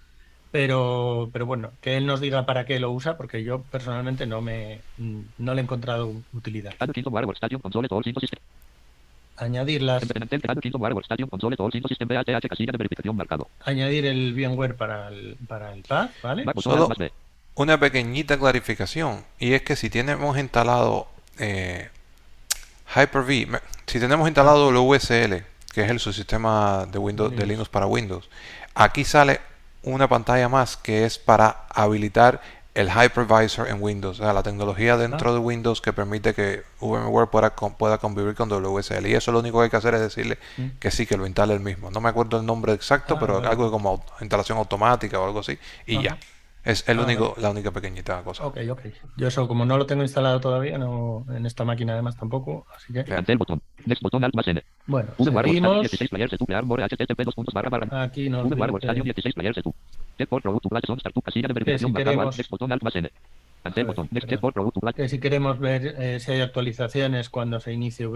[0.50, 4.40] Pero, pero bueno, que él nos diga para qué lo usa, porque yo personalmente no
[4.40, 6.74] me no le he encontrado utilidad.
[9.36, 10.02] Añadir las
[13.64, 16.44] añadir el VMware para el, para el pad, ¿vale?
[16.44, 16.88] Botón, Solo-.
[17.54, 21.08] Una pequeñita clarificación, y es que si tenemos instalado
[21.38, 21.88] eh,
[22.94, 27.46] Hyper-V, si tenemos instalado WSL, que es el subsistema de Windows de.
[27.46, 28.28] Linux para Windows,
[28.74, 29.40] aquí sale
[29.92, 32.40] una pantalla más que es para habilitar
[32.74, 37.28] el hypervisor en Windows, o sea, la tecnología dentro de Windows que permite que VMware
[37.28, 39.08] pueda, con- pueda convivir con WSL.
[39.08, 40.66] Y eso lo único que hay que hacer es decirle Mm.
[40.78, 41.90] que sí, que lo instale el mismo.
[41.90, 45.58] No me acuerdo el nombre exacto, Ah, pero algo como instalación automática o algo así.
[45.86, 46.02] Y Ajá.
[46.04, 46.18] ya.
[46.68, 48.44] Es el Ah, único, la única pequeñita cosa.
[48.46, 48.80] Ok, ok.
[49.16, 52.92] Yo eso, como no lo tengo instalado todavía, no en esta máquina además tampoco, así
[52.92, 53.04] que,
[53.36, 53.62] botón.
[53.86, 54.62] Next, botón, Alt más N.
[54.86, 55.80] bueno, VMware, Workstation, seguimos.
[55.80, 58.02] 16, player, setup, lear, more, http, dos puntos, barra, barra.
[58.02, 59.74] Aquí nos VMware, dice Workstation, 16, player, setup.
[60.18, 62.50] Checkpoint, root, to, black, on, start, to, casilla de verificación si marcado, Alt, queremos- next,
[62.50, 63.10] botón, Alt más N.
[64.94, 68.06] Que si queremos ver eh, si hay actualizaciones cuando se inicie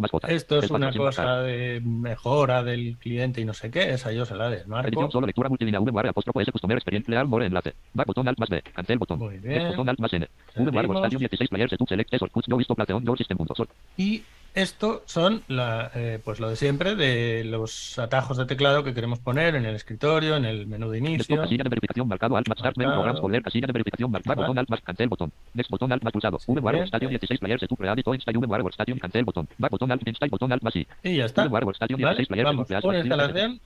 [0.00, 0.28] más J.
[0.28, 4.34] Esto es una cosa de mejora del cliente y no sé qué, esa yo se
[4.34, 4.88] la desmarco.
[4.88, 7.74] Edición solo lectura multilínea VMware apóstrofo S customer experience leal more enlace.
[7.94, 8.62] Back botón alt más B.
[8.62, 9.18] Cancel botón.
[9.18, 9.68] Muy bien.
[9.68, 10.28] botón alt más N.
[10.56, 10.86] VMware.
[10.86, 13.54] Workstation 16 player setup select eso push yo visto plateón yo system punto.
[13.96, 14.22] Y
[14.56, 19.18] esto son la, eh, pues lo de siempre de los atajos de teclado que queremos
[19.18, 21.36] poner en el escritorio, en el menú de Desktop inicio.
[21.42, 24.40] casilla de verificación marcado alt más start menu programs folder casilla de verificación marcado.
[24.40, 25.30] Botón alt más cancel botón.
[25.52, 26.38] Next botón alt más pulsado.
[26.46, 26.74] VMware bien.
[26.80, 29.46] Workstation 16 player setup readito install VMware Workstation cancel botón.
[29.58, 30.88] Back botón alt install botón alt más I.
[31.02, 31.44] Y ya está.
[31.44, 32.16] VMware Workstation ¿Vale?
[32.16, 33.60] 16 player Vamos, readito instalación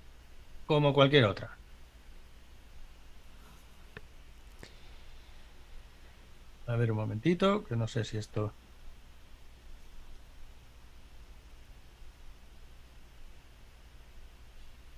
[0.66, 1.50] como cualquier otra.
[6.66, 8.53] A ver un momentito, que no sé si esto...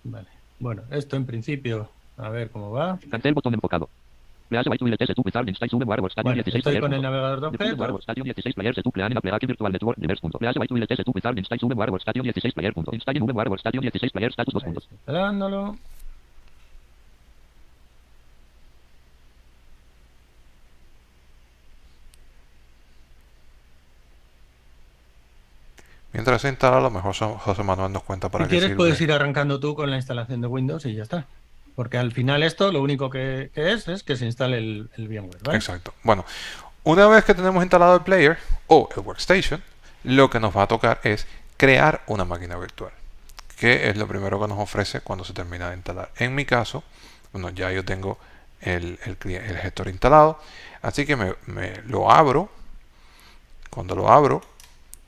[0.04, 0.28] Vale.
[0.58, 2.98] Bueno, esto en principio, a ver cómo va.
[3.10, 3.88] Cancel botón enfocado.
[4.50, 4.58] Will
[4.98, 6.80] setup wizard install VMware Workstation Bueno, 16 estoy player.
[6.82, 7.10] con el punto.
[7.10, 7.92] navegador de De VMware objetos.
[7.92, 10.38] Workstation 16 player setup plan en Apple Virtual Network reverse punto.
[10.38, 12.92] Please by to will setup wizard install VMware Workstation 16 player punto.
[12.94, 14.84] Install en VMware Workstation 16 player status dos Ahí puntos.
[14.84, 15.76] estoy Instalándolo.
[26.12, 28.76] Mientras se instala, a lo mejor José Manuel nos cuenta para Si qué quieres sirve.
[28.76, 31.26] puedes ir arrancando tú con la instalación de Windows y ya está.
[31.74, 35.08] Porque al final esto lo único que, que es es que se instale el, el
[35.08, 35.42] VMware.
[35.42, 35.56] ¿vale?
[35.58, 35.94] Exacto.
[36.02, 36.24] Bueno,
[36.84, 39.62] una vez que tenemos instalado el player o el workstation,
[40.04, 42.90] lo que nos va a tocar es crear una máquina virtual,
[43.58, 46.10] que es lo primero que nos ofrece cuando se termina de instalar.
[46.16, 46.84] En mi caso,
[47.32, 48.18] bueno, ya yo tengo
[48.60, 50.38] el, el gestor instalado,
[50.82, 52.50] así que me, me lo abro.
[53.70, 54.42] Cuando lo abro,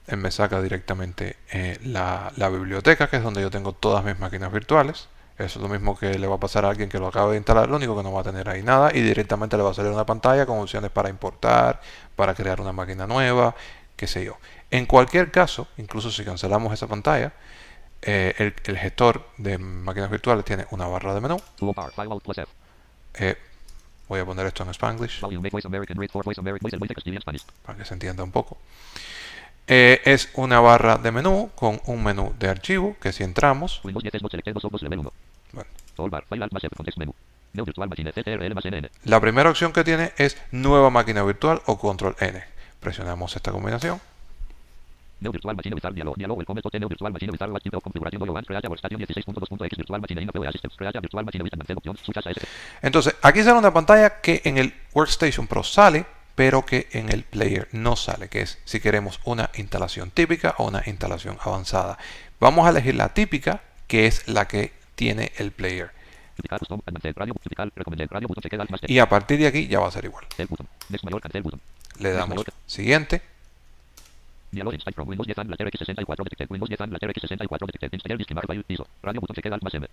[0.06, 4.18] él me saca directamente eh, la, la biblioteca, que es donde yo tengo todas mis
[4.18, 5.08] máquinas virtuales.
[5.36, 7.38] Eso es lo mismo que le va a pasar a alguien que lo acabe de
[7.38, 9.74] instalar, lo único que no va a tener ahí nada y directamente le va a
[9.74, 11.80] salir una pantalla con opciones para importar,
[12.14, 13.54] para crear una máquina nueva,
[13.96, 14.36] qué sé yo.
[14.70, 17.32] En cualquier caso, incluso si cancelamos esa pantalla,
[18.02, 21.40] eh, el, el gestor de máquinas virtuales tiene una barra de menú.
[23.14, 23.36] Eh,
[24.08, 25.20] voy a poner esto en Spanglish
[27.64, 28.56] para que se entienda un poco.
[29.66, 34.02] Eh, es una barra de menú con un menú de archivo que si entramos, Windows
[34.02, 35.12] 10 es not selected, dos ojos, level 1.
[35.52, 37.14] bueno, Toolbar, File Alt más F, context menú.
[37.54, 38.90] Neo Virtual Machine, CTRL más NN.
[39.04, 42.42] la primera opción que tiene es nueva máquina virtual o control N.
[42.80, 44.00] Presionamos esta combinación.
[45.20, 46.16] Neo Virtual Machine Wizard Dialog.
[46.16, 50.00] Dialog Welcome to Neo Virtual Machine Wizard Active Configuración Doyo One Create Workstation 16.2.x Virtual
[50.00, 52.34] Machine in API Systems Create Virtual Machine Wizard Cancel Options Switch AS
[52.82, 57.22] Entonces, aquí sale una pantalla que en el Workstation Pro sale, pero que en el
[57.22, 61.98] player no sale, que es si queremos una instalación típica o una instalación avanzada.
[62.40, 65.92] Vamos a elegir la típica, que es la que tiene el player.
[68.86, 70.24] Y a partir de aquí ya va a ser igual.
[71.98, 73.22] Le damos siguiente.
[74.50, 76.50] Dialog Install from Windows 10 and Later X64 Detected.
[76.50, 77.92] Windows 10 and Later X64 Detected.
[77.92, 78.86] Installer Disk Mark by ISO.
[79.02, 79.86] Radio Button Check Alt más M.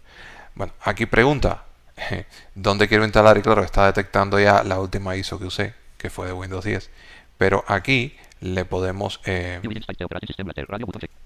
[0.55, 1.65] Bueno, aquí pregunta
[2.55, 6.27] dónde quiero instalar y claro, está detectando ya la última ISO que usé, que fue
[6.27, 6.89] de Windows 10.
[7.37, 9.61] Pero aquí le podemos eh,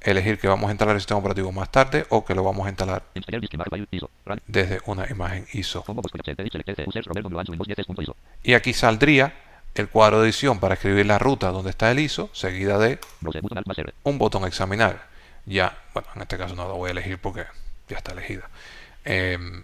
[0.02, 2.70] elegir que vamos a instalar el sistema operativo más tarde o que lo vamos a
[2.70, 3.04] instalar
[4.48, 5.82] desde una imagen ISO.
[5.84, 6.86] Combo Box Project Edit Select C.
[6.88, 8.16] Users Roberto Luans Windows 10.ISO.
[8.44, 9.34] Y aquí saldría
[9.76, 13.00] el cuadro de edición para escribir la ruta donde está el ISO, seguida de
[14.04, 15.08] un botón examinar.
[15.46, 17.46] Ya, bueno, en este caso no lo voy a elegir porque
[17.88, 18.50] ya está elegida.
[19.06, 19.64] Em,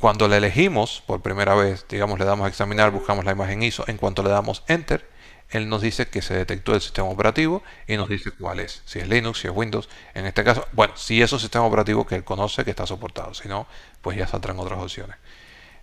[0.00, 3.84] cuando la elegimos por primera vez, digamos, le damos a examinar, buscamos la imagen ISO,
[3.86, 5.06] en cuanto le damos Enter,
[5.50, 8.98] él nos dice que se detectó el sistema operativo y nos dice cuál es, si
[8.98, 9.90] es Linux, si es Windows.
[10.14, 13.34] En este caso, bueno, si es un sistema operativo que él conoce que está soportado,
[13.34, 13.66] si no,
[14.00, 15.16] pues ya saldrán otras opciones.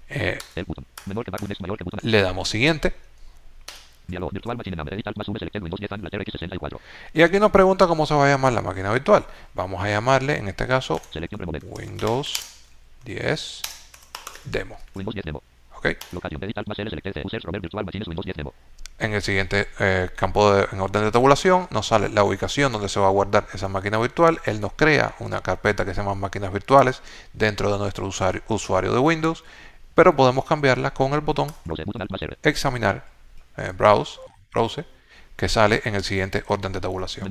[0.09, 0.39] Eh,
[2.01, 2.95] le damos siguiente
[4.07, 4.31] Diálogo.
[4.31, 4.89] Virtual Machine Name.
[4.93, 5.37] Edit Alt más V.
[5.37, 6.79] Selected Windows 10 Anglaterra X64.
[7.13, 9.25] Y aquí nos pregunta cómo se va a llamar la máquina virtual.
[9.53, 11.01] Vamos a llamarle, en este caso.
[11.77, 12.33] Windows
[13.03, 13.76] 10
[14.51, 14.77] Demo.
[14.95, 15.43] Windows 10 Demo.
[15.75, 15.87] ¿Ok?
[16.11, 16.43] Locación.
[16.43, 16.89] Edit Alt más L.
[16.89, 17.21] Selected C.
[17.25, 18.53] Users Robert Virtual Machines Windows 10 Demo.
[18.99, 22.89] En el siguiente eh, campo de- en orden de tabulación nos sale la ubicación donde
[22.89, 24.39] se va a guardar esa máquina virtual.
[24.45, 27.01] Él nos crea una carpeta que se llama máquinas virtuales
[27.33, 29.43] dentro de nuestro usuario, usuario de Windows,
[29.93, 31.53] pero podemos cambiarla con el botón
[32.43, 33.05] examinar,
[33.57, 34.19] eh, browse,
[34.51, 34.85] browse,
[35.35, 37.29] que sale en el siguiente orden de tabulación.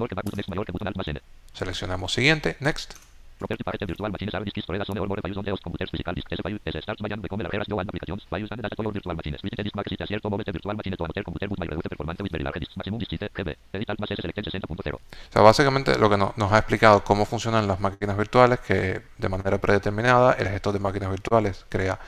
[1.53, 2.95] Seleccionamos siguiente, next,
[3.39, 6.15] Property Package Virtual Machines Hard Disk Storage Zone or More Files on Theos Computers Physical
[6.15, 8.91] Disk S File S Start Mayan Become Largeras Go and Applications Files and Data Store
[8.93, 9.41] Virtual Machines.
[9.43, 12.23] Visit Disk Max Site Cierto Mobile Virtual Machines To Amateur Computer Boot My Reduce Performance
[12.23, 15.01] With Very Large Disk Maximum Disk Site GB Edit Alt más S Selected 60.0 O
[15.33, 19.29] sea, básicamente lo que no- nos ha explicado cómo funcionan las máquinas virtuales, que de
[19.29, 21.99] manera predeterminada el gestor de máquinas virtuales crea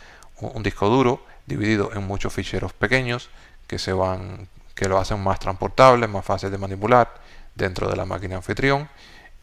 [0.41, 3.29] un, un disco duro dividido en muchos ficheros pequeños
[3.67, 7.15] que se van, que lo hacen más transportable, más fácil de manipular
[7.55, 8.89] dentro de la máquina anfitrión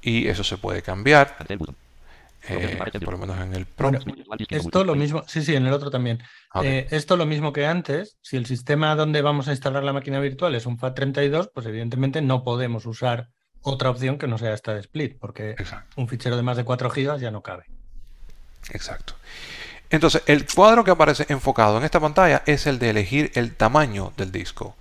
[0.05, 1.35] y eso se puede cambiar,
[2.47, 3.89] eh, por lo menos en el Pro.
[3.89, 6.21] Bueno, Virtual Disk Esto lo mismo, sí, sí, en el otro también.
[6.53, 6.63] Ok.
[6.63, 8.19] Eh, esto lo mismo que antes.
[8.21, 12.21] Si el sistema donde vamos a instalar la máquina virtual es un FAT32, pues evidentemente
[12.21, 13.29] no podemos usar
[13.61, 15.99] otra opción que no sea esta de split, porque Exacto.
[15.99, 17.63] un fichero de más de 4 GB ya no cabe.
[18.69, 19.15] Exacto.
[19.89, 24.13] Entonces, el cuadro que aparece enfocado en esta pantalla es el de elegir el tamaño
[24.17, 24.75] del disco.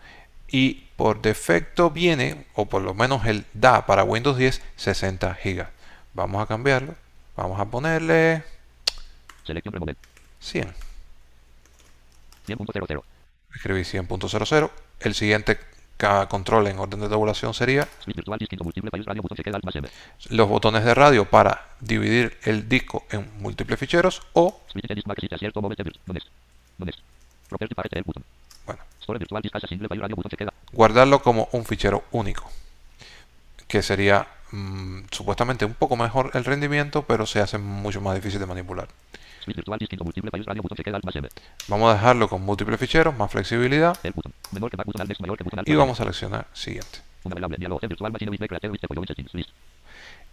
[0.49, 5.67] Y por defecto viene, o por lo menos él da para Windows 10, 60 GB.
[6.13, 6.95] Vamos a cambiarlo.
[7.37, 8.45] Vamos a ponerle
[9.45, 9.97] Selección Remover
[10.41, 10.73] 100.
[12.47, 13.03] 100.00
[13.55, 14.71] Escribí 100.00.
[15.01, 15.59] El siguiente
[16.29, 19.83] control en orden de tabulación sería Virtual Radio
[20.31, 25.05] los botones de radio para dividir el disco en múltiples ficheros o, El
[28.67, 28.83] bueno,
[30.73, 32.51] Guardarlo como un fichero único,
[33.69, 38.41] que sería mm, supuestamente un poco mejor el rendimiento, pero se hace mucho más difícil
[38.41, 38.89] de manipular.
[41.69, 43.97] Vamos a dejarlo con múltiples ficheros, más flexibilidad,
[45.67, 47.01] y vamos a seleccionar siguiente.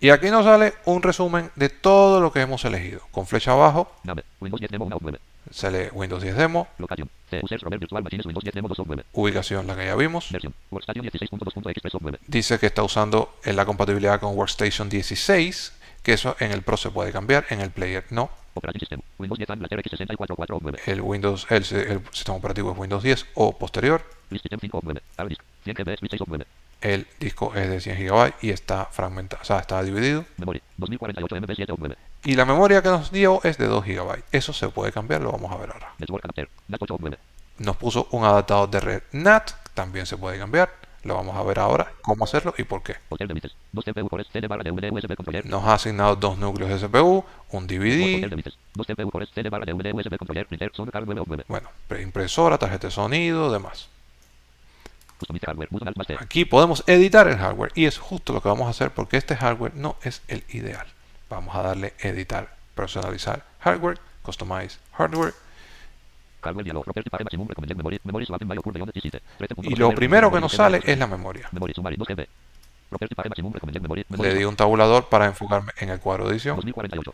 [0.02, 3.02] Y aquí nos sale un resumen de todo lo que hemos elegido.
[3.12, 5.20] Con flecha abajo Name Windows 10 Demo 1 9
[5.52, 9.04] sale Windows 10 Demo, Locación C Users Robert Virtual Machines Windows 10 Demo 2 9
[9.14, 10.32] ubicación la que ya vimos.
[10.32, 16.14] Versión Workstation 16.2.express 9 Dice que está usando en la compatibilidad con Workstation 16, que
[16.14, 18.32] eso en el Pro se puede cambiar, en el Player no.
[18.56, 23.04] Operating System Windows 10 Anglaterra X64 9 El Windows, el, el sistema operativo es Windows
[23.04, 24.02] 10 o posterior.
[26.82, 27.82] List System 5 9 Hard Disk 100 GB Split 6 9 El disco es de
[27.82, 30.26] 100 GB y está fragmentado, o sea, está dividido.
[30.38, 34.24] Memory 2048 MB 7 9 Y la memoria que nos dio es de 2 GB.
[34.32, 35.94] Eso se puede cambiar, lo vamos a ver ahora.
[36.00, 37.18] Network Adapter NAT 8 9
[37.60, 40.70] Nos puso un adaptador de red NAT, también se puede cambiar.
[41.04, 42.96] Lo vamos a ver ahora cómo hacerlo y por qué.
[43.10, 46.38] Hotel de Mites 2 CPU por CD barra DVD USB controller Nos ha asignado dos
[46.38, 50.46] núcleos de CPU, un DVD, de Mites 2 CPU por CD barra DVD USB controller
[50.46, 53.90] printer son car 9 9 bueno, impresora, tarjeta de sonido, demás.
[55.11, 55.11] Customize hardware button Alt más T
[56.20, 59.36] Aquí podemos editar el hardware y es justo lo que vamos a hacer porque este
[59.36, 60.88] hardware no es el ideal.
[61.30, 65.34] Vamos a darle editar, personalizar hardware, customize hardware
[66.42, 69.22] Hardware diálogo Property Package Maximum Recommended Memory Memory Swap Bio Curve Beyond 17
[69.64, 71.48] y lo primero que nos sale es la memoria.
[71.52, 72.28] Memory Summary 2 GB
[72.90, 76.32] Property Package Maximum Recommended Memory Le di un tabulador para enfocarme en el cuadro de
[76.32, 76.56] edición.
[76.56, 77.14] 2048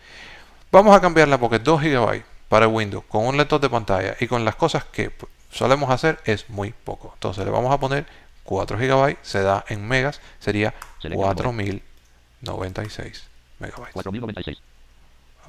[0.72, 4.46] Vamos a cambiarla porque 2 GB para Windows con un lector de pantalla y con
[4.46, 5.12] las cosas que
[5.58, 7.12] solemos hacer es muy poco.
[7.16, 8.06] Entonces le vamos a poner
[8.44, 13.28] 4 GB, se da en megas, sería Selección 4096
[13.60, 13.94] megabytes.
[13.94, 14.58] 4096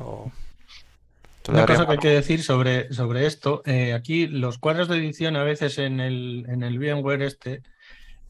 [0.00, 0.30] O-
[1.38, 4.88] esto le Una cosa que hay que decir sobre, sobre esto, eh, aquí los cuadros
[4.88, 7.62] de edición a veces en el, en el VMware este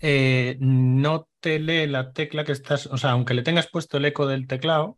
[0.00, 4.04] eh, no te lee la tecla que estás, o sea, aunque le tengas puesto el
[4.04, 4.96] eco del teclado,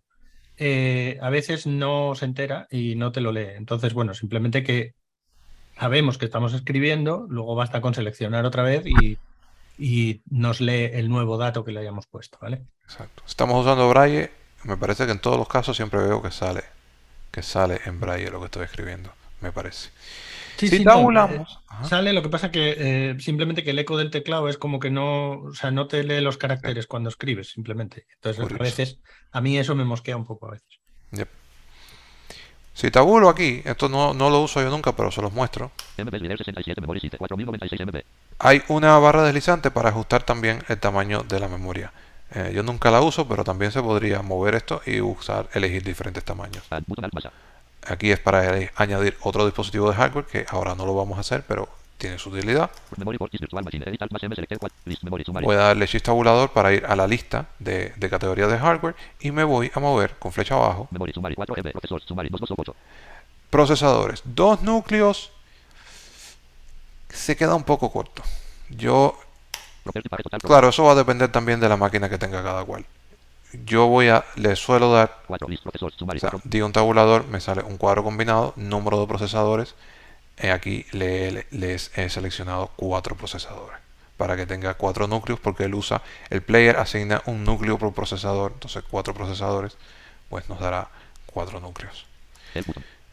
[0.59, 3.49] eh, a veces no se entera y no te lo lee.
[3.57, 4.95] Entonces, bueno, simplemente que
[5.81, 9.19] sabemos que estamos escribiendo, luego basta con seleccionar otra vez y,
[9.79, 12.63] y nos lee el nuevo dato que le hayamos puesto, ¿vale?
[12.85, 13.23] Exacto.
[13.27, 14.31] Estamos usando Braille.
[14.65, 16.63] Me parece que en todos los casos siempre veo que sale
[17.31, 19.11] que sale en Braille lo que estoy escribiendo.
[19.41, 19.91] Me parece.
[20.57, 23.71] Sí, si sí, no, tabulamos, eh, ajá, Sale, lo que pasa que eh, simplemente que
[23.71, 26.87] el eco del teclado es como que no, o sea, no te lee los caracteres
[26.87, 28.07] cuando escribes, simplemente.
[28.17, 28.63] Entonces, Curioso.
[28.63, 28.99] a veces,
[29.33, 30.81] a mí eso me mosquea un poco a veces.
[31.13, 31.29] yep.
[32.81, 35.71] Si tabulo aquí, esto no, no lo uso yo nunca, pero se los muestro.
[35.99, 37.97] MB Leader 67 Memory Site 4096 MB
[38.39, 41.93] Hay una barra deslizante para ajustar también el tamaño de la memoria.
[42.35, 46.25] Eh, yo nunca la uso, pero también se podría mover esto y usar, elegir diferentes
[46.25, 46.65] tamaños.
[46.71, 47.33] Add button Alt más A
[47.93, 51.45] Aquí es para añadir otro dispositivo de hardware que ahora no lo vamos a hacer,
[51.47, 51.69] pero
[52.01, 52.71] tiene su utilidad.
[55.43, 58.97] Voy a darle shift tabulador para ir a la lista de, de categorías de hardware
[59.21, 60.89] y me voy a mover con flecha abajo.
[60.91, 61.73] Memory summary 4 MB.
[61.73, 62.75] Procesor summary 228.
[63.51, 65.31] Procesadores, dos núcleos.
[67.11, 68.23] Se queda un poco corto.
[68.71, 69.19] Yo,
[70.43, 72.87] claro, eso va a depender también de la máquina que tenga cada cual.
[73.67, 76.41] Yo voy a, le suelo dar 4 list procesor O sea, 4.
[76.45, 79.75] digo un tabulador, me sale un cuadro combinado, número de procesadores.
[80.43, 83.79] Eh, aquí le, le- les he seleccionado cuatro procesadores
[84.17, 88.53] para que tenga cuatro núcleos porque él usa, el player asigna un núcleo por procesador,
[88.53, 89.77] entonces cuatro procesadores,
[90.29, 90.89] pues nos dará
[91.27, 92.07] cuatro núcleos.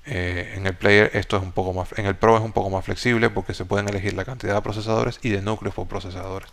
[0.06, 2.70] Eh, en el player esto es un poco más, en el pro es un poco
[2.70, 6.50] más flexible porque se pueden elegir la cantidad de procesadores y de núcleos por procesadores.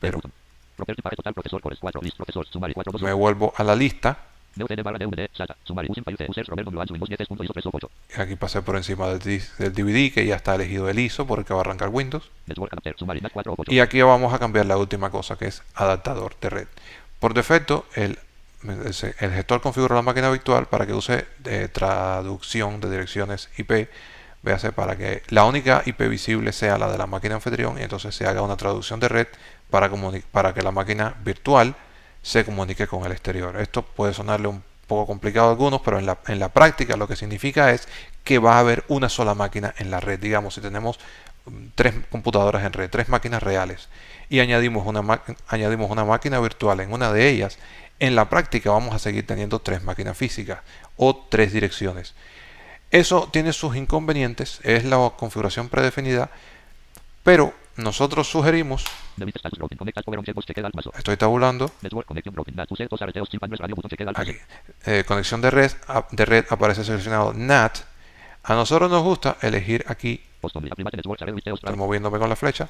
[0.00, 0.32] Pero button.
[0.76, 3.74] Property packet total procesor cores 4 list procesor summary 4 2 me vuelvo a la
[3.74, 4.16] lista
[4.56, 8.62] DOCD barra DVD SATA summary using file users Roberto Luanzo Windows 10.ISO 3.8 Aquí pasé
[8.62, 12.30] por encima del, DVD que ya está elegido el ISO porque va a arrancar Windows.
[12.46, 15.46] Network adapter summary NAT 4 8 Y aquí vamos a cambiar la última cosa que
[15.46, 16.68] es adaptador de red.
[17.20, 18.18] Por defecto, el,
[18.62, 23.88] el gestor configura la máquina virtual para que use de traducción de direcciones IP.
[24.42, 28.14] Véase para que la única IP visible sea la de la máquina anfitrión y entonces
[28.14, 29.26] se haga una traducción de red
[29.68, 29.90] para,
[30.30, 31.74] para que la máquina virtual
[32.28, 33.58] se comunique con el exterior.
[33.58, 37.08] Esto puede sonarle un poco complicado a algunos, pero en la, en la práctica lo
[37.08, 37.88] que significa es
[38.22, 40.20] que va a haber una sola máquina en la red.
[40.20, 40.98] Digamos, si tenemos
[41.46, 43.88] mm, tres computadoras en red, tres máquinas reales,
[44.28, 47.58] y añadimos una, añadimos una máquina virtual en una de ellas,
[47.98, 50.58] en la práctica vamos a seguir teniendo tres máquinas físicas
[50.98, 52.14] o tres direcciones.
[52.90, 56.30] Eso tiene sus inconvenientes, es la configuración predefinida,
[57.22, 58.84] pero nosotros sugerimos,
[60.74, 61.70] maso estoy tabulando,
[64.20, 64.36] aquí,
[64.86, 67.78] eh, conexión de red, a- de red aparece seleccionado NAT.
[68.44, 70.20] A nosotros nos gusta elegir aquí,
[71.54, 72.68] estoy moviéndome con la flecha,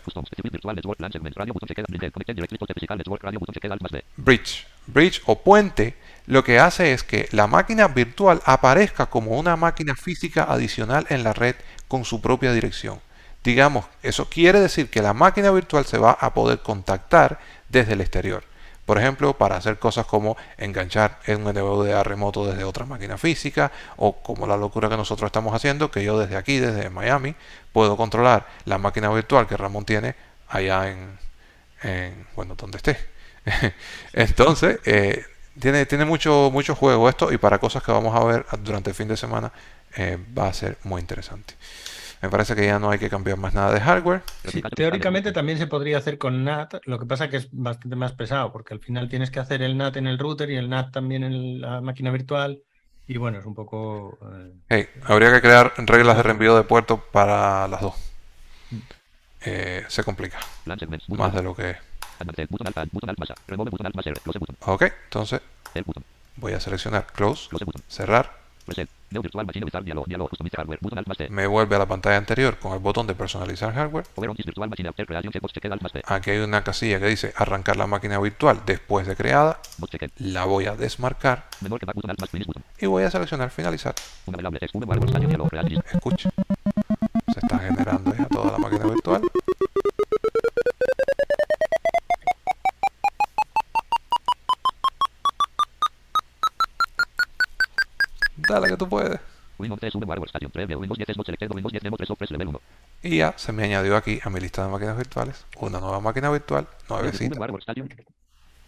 [4.16, 4.66] bridge.
[4.86, 5.94] Bridge o puente
[6.26, 11.22] lo que hace es que la máquina virtual aparezca como una máquina física adicional en
[11.24, 11.56] la red
[11.88, 13.00] con su propia dirección.
[13.48, 17.38] Digamos, eso quiere decir que la máquina virtual se va a poder contactar
[17.70, 18.44] desde el exterior.
[18.84, 23.72] Por ejemplo, para hacer cosas como enganchar en un NVDA remoto desde otra máquina física
[23.96, 27.36] o como la locura que nosotros estamos haciendo, que yo desde aquí, desde Miami,
[27.72, 30.14] puedo controlar la máquina virtual que Ramón tiene
[30.50, 31.18] allá en,
[31.82, 32.98] en bueno, donde esté.
[34.12, 35.24] Entonces, eh,
[35.58, 38.94] tiene, tiene mucho, mucho juego esto y para cosas que vamos a ver durante el
[38.94, 39.50] fin de semana
[39.96, 41.54] eh, va a ser muy interesante.
[42.22, 44.22] Me parece que ya no hay que cambiar más nada de hardware.
[44.44, 48.12] Sí, teóricamente también se podría hacer con NAT, lo que pasa que es bastante más
[48.12, 50.92] pesado, porque al final tienes que hacer el NAT en el router y el NAT
[50.92, 52.60] también en la máquina virtual.
[53.06, 54.18] Y bueno, es un poco.
[54.34, 57.94] eh, Hey, habría que crear reglas de reenvío de puertos para las dos.
[59.44, 60.38] Eh, se complica
[61.08, 61.76] más de lo que
[64.66, 65.40] Ok, entonces
[66.36, 67.48] voy a seleccionar close,
[67.88, 68.32] cerrar.
[71.30, 74.04] Me vuelve a la pantalla anterior con el botón de personalizar hardware.
[76.06, 79.60] Aquí hay una casilla que dice arrancar la máquina virtual después de creada.
[80.18, 81.48] La voy a desmarcar
[82.80, 83.94] y voy a seleccionar finalizar.
[85.92, 86.28] Escuche.
[87.32, 89.22] Se está generando ya toda la máquina virtual.
[102.10, 102.60] Of press level 1
[103.02, 106.30] Y ya se me añadió aquí a mi lista de máquinas virtuales una nueva máquina
[106.30, 107.38] virtual nuevecita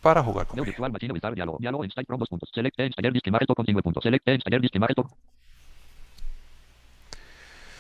[0.03, 0.65] para jugar New conmigo.
[0.67, 4.01] virtual machine wizard dialog dialog install from dos puntos select installer disk imagen continue punto
[4.01, 4.95] select installer disk imagen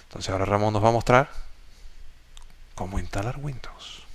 [0.05, 1.31] Entonces ahora Ramón nos va a mostrar
[2.75, 4.07] cómo instalar Windows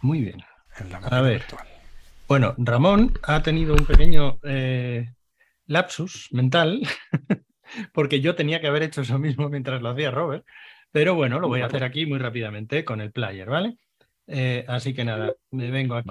[0.00, 0.42] muy bien.
[0.78, 1.32] en la máquina ver.
[1.40, 1.66] virtual.
[2.28, 5.12] Bueno, Ramón ha tenido un pequeño eh,
[5.70, 6.82] lapsus mental,
[7.94, 10.44] porque yo tenía que haber hecho eso mismo mientras lo hacía Robert,
[10.90, 13.76] pero bueno, lo voy a hacer aquí muy rápidamente con el player, ¿vale?
[14.26, 16.08] Eh, así que nada, me vengo aquí,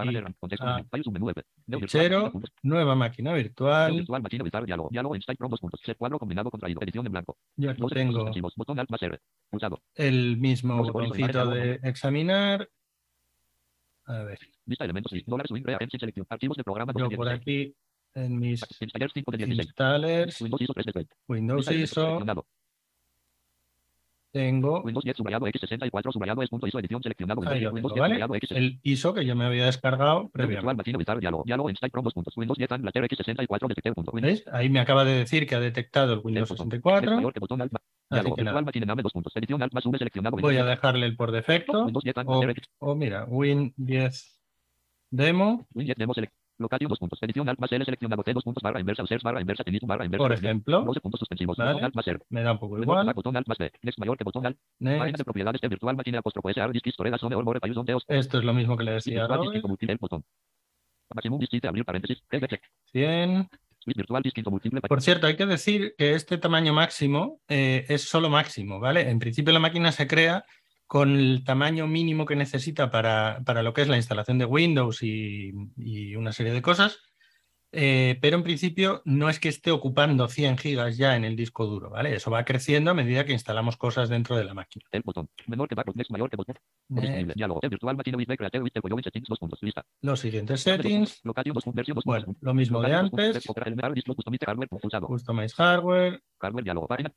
[1.67, 2.31] virtual Fichero.
[2.63, 4.05] nueva máquina virtual,
[7.55, 8.31] yo aquí tengo
[9.95, 12.69] el mismo botoncito de examinar.
[14.05, 14.39] A ver,
[16.95, 17.75] yo por 2016 aquí
[18.15, 21.75] en mis installer 5 de 16 installers, Windows ISO 3 de 20 Windows Lista de
[21.75, 22.47] elementos ISO, seleccionado.
[24.31, 27.95] tengo Windows 10 subrayado X64 subrayado es punto ISO edición seleccionado Ahí lo Windows tengo,
[27.95, 28.13] 10 ¿vale?
[28.15, 30.55] subrayado X el ISO que yo me había descargado previamente.
[30.61, 33.93] virtual machine wizard dialog dialog install from dos puntos Windows 10 and later X64 detected
[33.93, 34.47] punto Windows ¿Veis?
[34.53, 36.67] Ahí me acaba de decir que ha detectado el Windows botón.
[36.69, 37.15] 64.
[37.15, 38.35] mayor que botón alt Así Diálogo.
[38.35, 39.35] que Virtual nada, Machine Name dos puntos.
[39.35, 40.37] Edición Alt más V seleccionado.
[40.37, 41.85] voy a dejarle el por defecto.
[41.85, 42.15] Windows 10
[42.79, 44.41] O, mira, Win 10
[45.11, 46.33] Demo, Win 10 Demo select.
[46.59, 47.19] Dos puntos.
[47.21, 48.21] Edición Alt más L seleccionado.
[48.23, 49.03] C dos puntos barra inversa.
[49.03, 49.63] Users barra inversa.
[49.63, 50.23] Tenis barra inversa.
[50.23, 50.81] por ejemplo.
[50.81, 51.57] 12 puntos suspensivos.
[51.57, 51.71] Vale.
[51.71, 52.19] Botón Alt más R.
[52.29, 53.13] Me da un poco igual.
[53.13, 53.71] Botón Alt más B.
[53.81, 54.57] Next mayor que botón Alt.
[54.79, 55.17] Página Next.
[55.17, 58.03] de propiedades de Virtual Machine apóstrofo SR Disk Storage Zone All More Use on Deos.
[58.07, 59.37] Esto es lo mismo que le decía a
[59.99, 60.23] botón.
[61.15, 62.21] Maximum Disk abrir paréntesis.
[62.29, 62.61] Check, check.
[62.91, 63.49] 100.
[63.79, 64.23] Switch Virtual
[64.87, 69.09] Por cierto, hay que decir que este tamaño máximo eh, es solo máximo, ¿vale?
[69.09, 70.43] En principio la máquina se crea
[70.89, 75.03] con el tamaño mínimo que necesita para, para lo que es la instalación de Windows
[75.03, 76.97] y, y una serie de cosas,
[77.71, 81.67] eh, pero en principio no es que esté ocupando 100 gigas ya en el disco
[81.67, 82.15] duro, ¿vale?
[82.15, 84.83] Eso va creciendo a medida que instalamos cosas dentro de la máquina.
[84.91, 85.29] El botón.
[85.45, 85.91] Menor que back.
[85.93, 86.55] Next mayor que botón.
[86.87, 87.25] Disponible.
[87.25, 87.37] Next.
[87.37, 87.59] Diálogo.
[87.61, 89.59] El Virtual Machine with Creative with Epoyoin Settings dos puntos.
[89.61, 89.85] Lista.
[90.01, 91.75] Los siguientes settings, Location dos puntos.
[91.75, 95.05] Versión dos bueno, lo mismo de antes, Customize Hardware pulsado.
[95.05, 96.87] Customize Hardware, Hardware diálogo.
[96.87, 97.13] Página.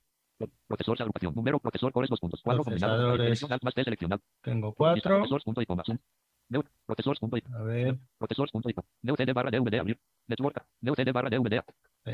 [0.67, 1.35] Procesor de agrupación.
[1.35, 1.59] Número.
[1.59, 2.43] Procesor cores dos puntos.
[2.43, 2.93] Cuadro combinado.
[2.95, 3.25] Procesadores.
[3.25, 4.23] Selección Alt más T seleccionado.
[4.43, 4.77] tengo Lista.
[4.77, 5.83] 4, Procesores punto y coma.
[6.49, 6.63] Neu.
[7.21, 8.87] Punto y a ver, Procesores punto y coma.
[9.03, 9.99] Neu CD barra DVD abrir.
[10.27, 10.65] Network.
[10.81, 11.55] Neu CD barra DVD.
[11.55, 11.65] espera,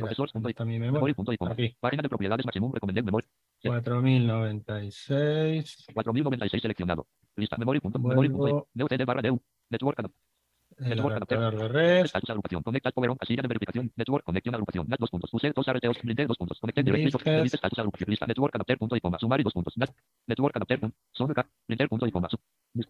[0.01, 1.14] Procesores punto ¿dónde y mi memoria?
[1.14, 1.57] Punto y coma.
[1.81, 3.26] Página de propiedades maximum recommended memory.
[3.62, 5.87] 4096.
[5.93, 7.07] 4096 seleccionado.
[7.37, 7.57] Lista.
[7.57, 7.99] Memory punto.
[7.99, 9.41] Memory punto y Vuelvo Neu CD barra Neu.
[9.70, 10.11] Network.
[10.79, 12.07] Network adaptador de red.
[12.29, 12.62] Agrupación.
[13.18, 13.93] Casilla de verificación.
[13.97, 14.24] Network.
[14.24, 14.87] Conexión agrupación.
[14.89, 15.33] NAT dos puntos.
[15.35, 15.97] Use dos arreteos.
[16.03, 16.59] Blinde dos puntos.
[16.61, 17.05] Conecte directory.
[17.05, 17.26] Listas.
[17.26, 18.11] Edit status agrupación.
[18.11, 18.26] Lista.
[18.26, 19.18] Network adapter punto y coma.
[19.18, 19.76] Sumari dos puntos.
[19.76, 19.91] NAT.
[20.26, 20.81] Network adapter.
[21.66, 22.29] Printer punto y coma.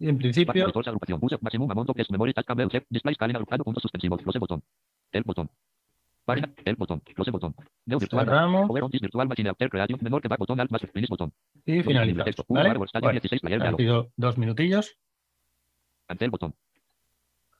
[0.01, 1.19] En principio, agrupación.
[1.23, 2.35] Use maximum amount of memory.
[2.35, 2.69] Task cambio.
[2.91, 3.65] Display scaling agrupado.
[3.65, 4.21] Puntos suspensivos.
[4.23, 4.63] Close botón.
[5.13, 5.49] El botón.
[6.25, 6.53] Página.
[6.65, 7.01] El botón.
[7.01, 7.55] Close botón.
[7.87, 8.27] Neo virtual.
[8.27, 8.91] Power on.
[8.91, 9.99] Virtual machine after creation.
[10.03, 10.61] Menor que back botón.
[10.61, 11.33] Alt más finish botón.
[11.65, 12.25] y finalizamos.
[12.27, 12.45] Texto.
[12.49, 12.69] ¿vale?
[12.69, 13.79] Hardware stadio Bueno, 16 player han diálogo.
[14.03, 14.99] sido dos minutillos.
[16.07, 16.55] Ante el botón.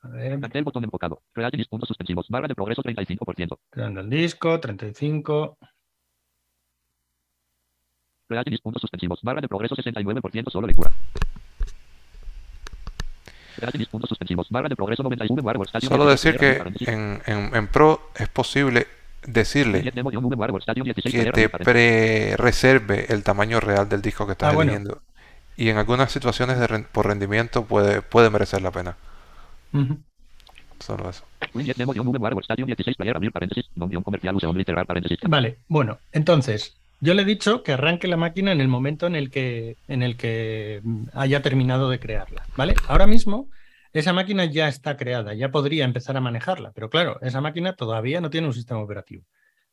[0.01, 1.21] A ver, Ante el botón enfocado.
[1.33, 2.25] Create list puntos suspensivos.
[2.29, 3.57] Barra de progreso 35%.
[3.69, 5.57] creando el disco, 35.
[8.27, 9.19] Create list puntos suspensivos.
[9.23, 10.91] Barra de progreso 69% solo lectura.
[13.55, 14.47] Create list puntos suspensivos.
[14.49, 16.39] Barra de progreso 91 hardware stadio Solo 16 decir
[16.85, 18.87] que en, en, en Pro es posible
[19.25, 24.01] decirle 10 demo, guion, V, hardware stadio 16 que te pre-reserve el tamaño real del
[24.01, 24.71] disco que estás Ah, bueno.
[24.71, 25.01] eligiendo.
[25.57, 28.95] Y en algunas situaciones de ren- por rendimiento puede, puede merecer la pena.
[29.73, 29.97] Ujú.
[30.79, 31.25] Solo eso.
[31.53, 33.69] Win 10 demo, guion, V, hardware stadio 16 player, abrir paréntesis.
[33.75, 35.19] Non guion comercial, use only cerrar paréntesis.
[35.27, 39.15] Vale, bueno, entonces, yo le he dicho que arranque la máquina en el momento en
[39.15, 40.81] el que, en el que
[41.13, 42.75] haya terminado de crearla, ¿vale?
[42.87, 43.49] Ahora mismo,
[43.93, 48.21] esa máquina ya está creada, ya podría empezar a manejarla, pero claro, esa máquina todavía
[48.21, 49.25] no tiene un sistema operativo.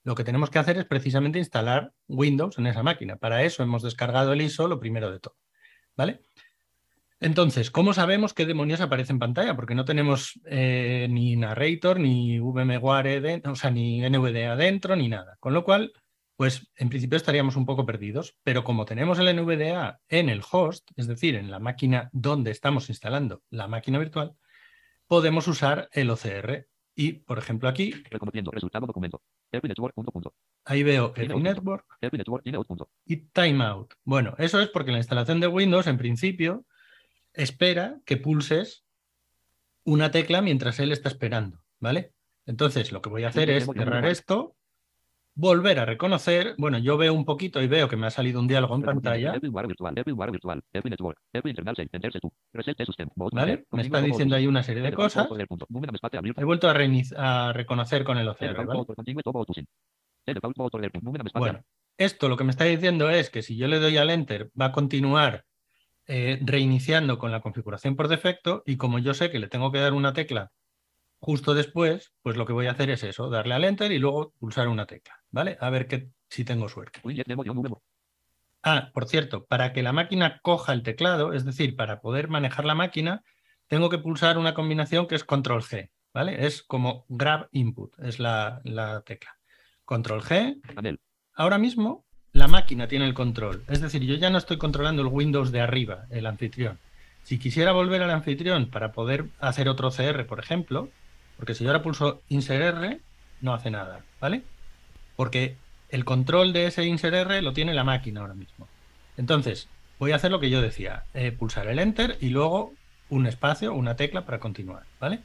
[0.04, 3.16] Lo que tenemos que hacer es precisamente instalar Windows en esa máquina.
[3.16, 5.34] Para eso hemos descargado el ISO, lo primero de todo,
[5.96, 6.20] ¿vale?
[7.18, 9.56] Entonces, ¿cómo sabemos qué demonios aparece en pantalla?
[9.56, 15.36] Porque no tenemos eh, ni narrator, ni VMware, o sea, ni NVDA adentro, ni nada.
[15.40, 15.92] Con lo cual,
[16.36, 18.36] pues en principio estaríamos un poco perdidos.
[18.42, 22.90] Pero como tenemos el NVDA en el host, es decir, en la máquina donde estamos
[22.90, 24.34] instalando la máquina virtual,
[25.06, 26.66] podemos usar el OCR.
[26.98, 29.22] Y, por ejemplo, aquí, resultado documento.
[29.52, 30.34] Every network, punto, punto.
[30.64, 31.84] ahí veo el network
[33.04, 33.92] y timeout.
[34.02, 36.64] Bueno, eso es porque la instalación de Windows, en principio,
[37.36, 38.84] espera que pulses
[39.84, 42.12] una tecla mientras él está esperando, ¿vale?
[42.46, 44.56] Entonces, lo que voy a hacer es cerrar esto,
[45.34, 46.54] volver a reconocer.
[46.58, 49.34] Bueno, yo veo un poquito y veo que me ha salido un diálogo en pantalla,
[53.32, 53.64] ¿vale?
[53.70, 55.28] Me está diciendo ahí una serie de cosas.
[56.36, 58.64] He vuelto a, reconocer con el OCR,
[61.34, 61.64] Bueno,
[61.98, 64.66] esto lo que me está diciendo es que si yo le doy al Enter va
[64.66, 65.44] a continuar
[66.06, 69.80] eh, reiniciando con la configuración por defecto y como yo sé que le tengo que
[69.80, 70.52] dar una tecla
[71.18, 74.32] justo después, pues lo que voy a hacer es eso, darle al Enter y luego
[74.38, 75.56] pulsar una tecla, ¿vale?
[75.60, 77.00] A ver que, si tengo suerte.
[77.02, 77.76] Win 10 demo, guion, V,
[78.62, 82.64] Ah, por cierto, para que la máquina coja el teclado, es decir, para poder manejar
[82.64, 83.22] la máquina,
[83.68, 86.46] tengo que pulsar una combinación que es Control G, ¿vale?
[86.46, 89.38] Es como Grab Input, es la, la tecla.
[89.84, 90.60] Control G,
[91.34, 92.05] ahora mismo
[92.36, 93.64] la máquina tiene el control.
[93.66, 96.78] Es decir, yo ya no estoy controlando el Windows de arriba, el anfitrión.
[97.22, 100.90] Si quisiera volver al anfitrión para poder hacer otro CR, por ejemplo,
[101.38, 103.00] porque si yo ahora pulso Insert R,
[103.40, 104.42] no hace nada, ¿vale?
[105.16, 105.56] Porque
[105.88, 108.68] el control de ese Insert R lo tiene la máquina ahora mismo.
[109.16, 109.68] Entonces,
[109.98, 112.74] voy a hacer lo que yo decía, eh, pulsar el Enter y luego
[113.08, 115.20] un espacio, una tecla para continuar, ¿vale?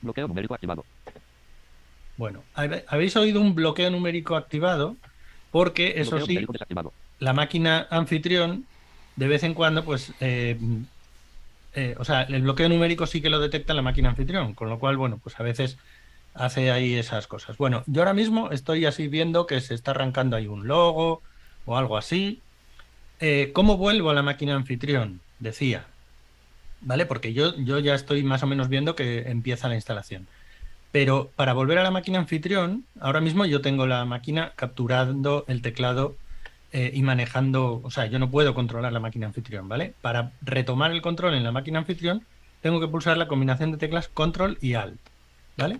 [0.00, 0.84] bloqueo numérico activado.
[2.16, 4.96] Bueno, habéis oído un bloqueo numérico activado
[5.54, 6.44] porque eso sí,
[7.20, 8.64] la máquina anfitrión
[9.14, 10.58] de vez en cuando, pues, eh,
[11.74, 14.80] eh, o sea, el bloqueo numérico sí que lo detecta la máquina anfitrión, con lo
[14.80, 15.78] cual, bueno, pues a veces
[16.34, 17.56] hace ahí esas cosas.
[17.56, 21.22] Bueno, yo ahora mismo estoy así viendo que se está arrancando ahí un logo,
[21.66, 22.40] o algo así.
[23.20, 25.20] Eh, ¿Cómo vuelvo a la máquina anfitrión?
[25.38, 25.86] Decía.
[26.80, 27.06] ¿Vale?
[27.06, 30.26] Porque yo, yo ya estoy más o menos viendo que empieza la instalación.
[30.94, 35.60] Pero para volver a la máquina anfitrión, ahora mismo yo tengo la máquina capturando el
[35.60, 36.14] teclado
[36.72, 39.92] eh, y manejando, o sea, yo no puedo controlar la máquina anfitrión, ¿vale?
[40.02, 42.22] Para retomar el control en la máquina anfitrión,
[42.60, 45.00] tengo que pulsar la combinación de teclas Control y Alt,
[45.56, 45.78] ¿vale?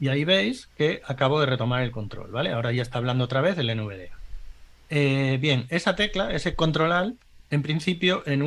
[0.00, 2.52] Y ahí veis que acabo de retomar el control, ¿vale?
[2.52, 4.16] Ahora ya está hablando otra vez el NVDA.
[4.88, 7.20] Eh, bien, esa tecla, ese Control Alt,
[7.50, 8.40] en principio en,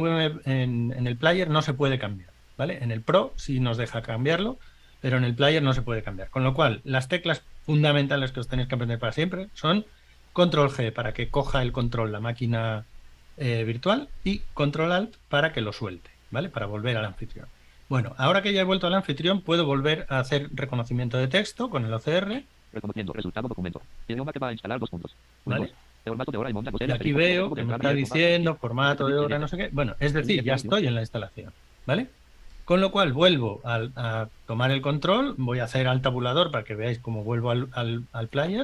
[0.45, 2.28] en, en el player no se puede cambiar,
[2.59, 2.83] ¿vale?
[2.83, 4.59] En el Pro sí nos deja cambiarlo,
[4.99, 6.29] pero en el player no se puede cambiar.
[6.29, 9.85] Con lo cual, las teclas fundamentales que os tenéis que aprender para siempre son
[10.33, 12.83] control G para que coja el control la máquina
[13.37, 16.49] eh, virtual y control alt para que lo suelte, ¿vale?
[16.49, 17.47] Para volver al anfitrión.
[17.87, 21.69] Bueno, ahora que ya he vuelto al anfitrión, puedo volver a hacer reconocimiento de texto
[21.69, 22.43] con el OCR.
[22.73, 23.81] Reconociendo resultado documento.
[24.09, 25.15] Idioma que va a instalar dos puntos.
[25.45, 25.71] ¿Vale?
[26.03, 29.39] Formato de hora y monta Y aquí veo que me está diciendo formato de hora,
[29.39, 29.69] no sé qué.
[29.71, 31.53] Bueno, es decir, ya estoy en la instalación,
[31.85, 32.07] ¿vale?
[32.69, 36.63] Con lo cual vuelvo a, a, tomar el control, voy a hacer al tabulador para
[36.63, 38.63] que veáis cómo vuelvo al, al, al player.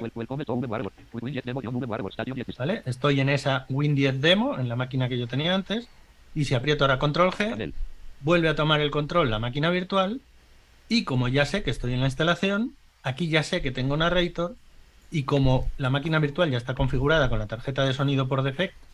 [2.60, 2.84] ¿Vale?
[2.86, 5.88] Estoy en esa Win10 demo, en la máquina que yo tenía antes,
[6.36, 7.74] y si aprieto ahora control G,
[8.22, 10.22] vuelve a tomar el control la máquina virtual,
[10.88, 14.54] y como ya sé que estoy en la instalación, aquí ya sé que tengo narrator,
[15.10, 18.86] y como la máquina virtual ya está configurada con la tarjeta de sonido por defecto,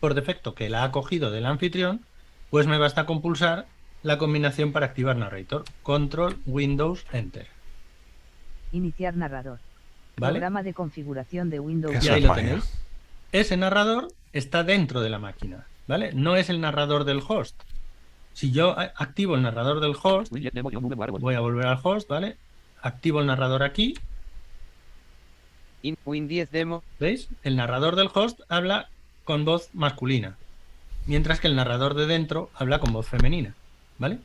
[0.00, 2.00] por defecto que la ha cogido del anfitrión,
[2.48, 3.66] pues me basta con pulsar
[4.04, 5.64] la combinación para activar narrator.
[5.82, 7.48] Control, Windows, Enter.
[8.70, 9.58] Iniciar narrador.
[10.16, 10.34] ¿Vale?
[10.34, 12.04] Programa de configuración de Windows.
[12.04, 12.70] Y ahí lo tenéis.
[13.32, 16.12] Ese narrador está dentro de la máquina, ¿vale?
[16.12, 17.60] No es el narrador del host.
[18.34, 22.36] Si yo activo el narrador del host, voy a volver al host, ¿vale?
[22.82, 23.94] Activo el narrador aquí.
[26.04, 26.84] Win 10 demo.
[27.00, 27.28] ¿Veis?
[27.42, 28.88] El narrador del host habla
[29.24, 30.36] con voz masculina,
[31.06, 33.54] mientras que el narrador de dentro habla con voz femenina.
[33.98, 34.18] ¿Vale?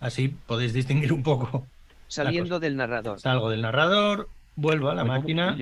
[0.00, 1.66] Así podéis distinguir un poco.
[2.08, 3.20] Saliendo del narrador.
[3.20, 5.56] Salgo del narrador, vuelvo a la máquina.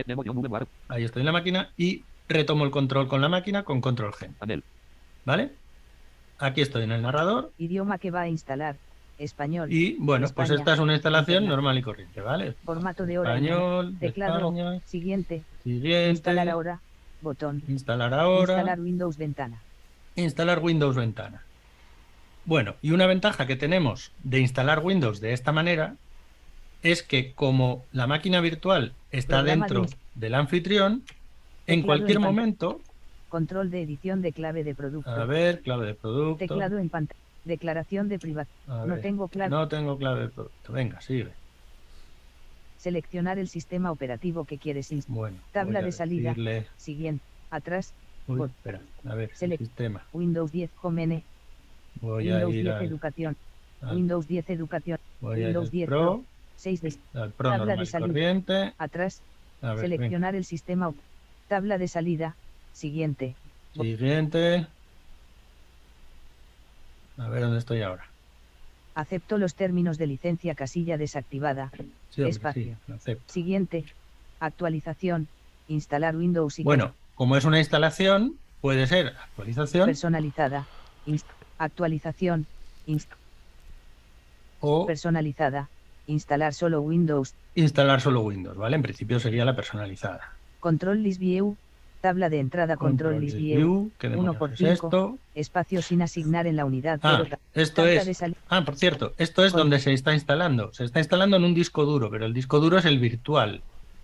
[0.89, 4.63] Ahí estoy en la máquina y retomo el control con la máquina con control G.
[5.25, 5.53] ¿Vale?
[6.39, 7.53] Aquí estoy en el narrador.
[7.59, 8.77] Idioma que va a instalar.
[9.19, 9.71] Español.
[9.71, 11.51] Y bueno, España, pues esta es una instalación España.
[11.51, 12.55] normal y corriente, ¿vale?
[12.65, 13.35] Formato de hora.
[13.35, 14.39] Español, Teclado.
[14.39, 14.81] España.
[14.87, 15.43] Siguiente.
[15.63, 16.11] Siguiente.
[16.11, 16.81] Instalar ahora.
[17.21, 17.63] Botón.
[17.69, 18.55] Instalar ahora.
[18.55, 19.61] Instalar Windows ventana.
[20.17, 21.43] Instalar Windows ventana.
[22.51, 25.95] Bueno, y una ventaja que tenemos de instalar Windows de esta manera
[26.83, 31.05] es que como la máquina virtual está Programa dentro de- del anfitrión,
[31.69, 32.81] en cualquier en momento,
[33.29, 35.09] Control de edición de clave de producto.
[35.13, 36.39] a ver, clave de producto.
[36.39, 37.21] Teclado en pantalla.
[37.45, 38.85] Declaración de privacidad.
[38.85, 39.51] No tengo clave.
[39.51, 40.73] No tengo clave de producto.
[40.73, 41.29] Venga, sigue.
[42.79, 45.17] Seleccionar el sistema operativo que quieres instalar.
[45.17, 45.37] Bueno.
[45.53, 46.31] Tabla de salida.
[46.31, 47.23] decirle- Siguiente.
[47.53, 47.95] Atrás.
[48.27, 50.03] Uy, espera, a ver, Selec- sistema.
[50.13, 51.23] Windows 10 Home N.
[52.01, 53.37] Voy a Windows ir 10 al, Educación.
[53.83, 54.99] al- Windows 10 Educación.
[55.21, 56.25] voy a ir Windows al 10 Pro, Pro.
[56.57, 58.09] 6 de al Pro Tabla de salida.
[58.09, 58.73] corriente.
[58.79, 59.23] atrás.
[59.63, 59.81] A ver.
[59.81, 60.93] Seleccionar el sistema.
[61.49, 62.35] Tabla de salida.
[62.73, 63.35] Siguiente.
[63.75, 64.67] Siguiente.
[67.19, 68.05] A ver dónde estoy ahora.
[68.95, 71.71] Acepto los términos de licencia casilla desactivada.
[72.11, 72.77] Sí, hombre, Espacio.
[73.05, 73.13] sí.
[73.27, 73.85] Siguiente.
[74.41, 75.29] Actualización.
[75.69, 80.67] Instalar Windows y Bueno, como es una instalación, puede ser actualización personalizada.
[81.07, 81.25] Inst-
[81.65, 82.47] actualización.
[82.87, 83.07] Inst-
[84.61, 85.69] o personalizada.
[86.07, 87.35] Instalar solo Windows.
[87.55, 88.77] instalar solo Windows, ¿vale?
[88.77, 90.33] En principio sería la personalizada.
[90.59, 91.57] Control List View.
[92.01, 93.91] Tabla de entrada Control, List View.
[93.99, 94.73] ¿qué 1 demonios por es 5.
[94.73, 95.19] esto?
[95.35, 96.99] Espacio sin asignar en la unidad.
[97.03, 97.23] Ah,
[97.55, 98.25] esto tabla es.
[98.49, 100.73] Ah, por cierto, esto es donde se está instalando.
[100.73, 103.61] Se está instalando en un disco duro, pero el disco duro es el virtual,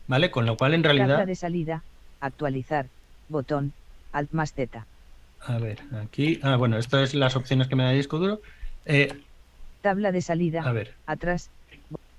[0.09, 0.31] ¿vale?
[0.31, 1.83] Con lo cual en Tabla realidad, de salida.
[2.21, 2.87] Actualizar.
[3.31, 3.73] Botón.
[4.13, 4.87] Alt más Z.
[5.47, 8.41] a ver, aquí, ah, bueno, esto es las opciones que me da el disco duro.
[8.85, 9.13] Eh,
[9.83, 10.63] Tabla de salida.
[10.63, 11.51] a ver, Atrás.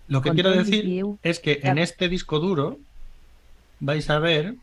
[0.07, 1.17] lo que Control quiero decir View.
[1.23, 2.77] es que en este disco duro
[3.79, 4.55] vais a ver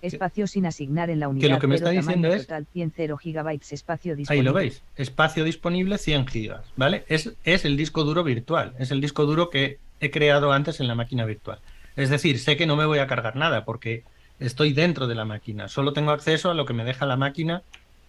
[0.00, 1.48] Espacio sin asignar en la unidad.
[1.48, 3.72] que lo que me está diciendo es- Total 100 0 gigabytes.
[3.72, 7.04] Espacio Ahí lo veis, espacio disponible 100 gigas, ¿vale?
[7.08, 10.86] Es, es el disco duro virtual, es el disco duro que he creado antes en
[10.86, 11.58] la máquina virtual.
[11.96, 14.04] Es decir, sé que no me voy a cargar nada porque
[14.40, 17.62] estoy dentro de la máquina, solo tengo acceso a lo que me deja la máquina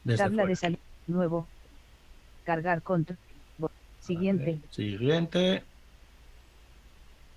[0.03, 0.49] desde Tabla fuera.
[0.49, 0.79] de salida.
[1.07, 1.47] Nuevo.
[2.45, 3.17] Cargar control.
[4.01, 4.59] Siguiente.
[4.71, 5.63] Siguiente,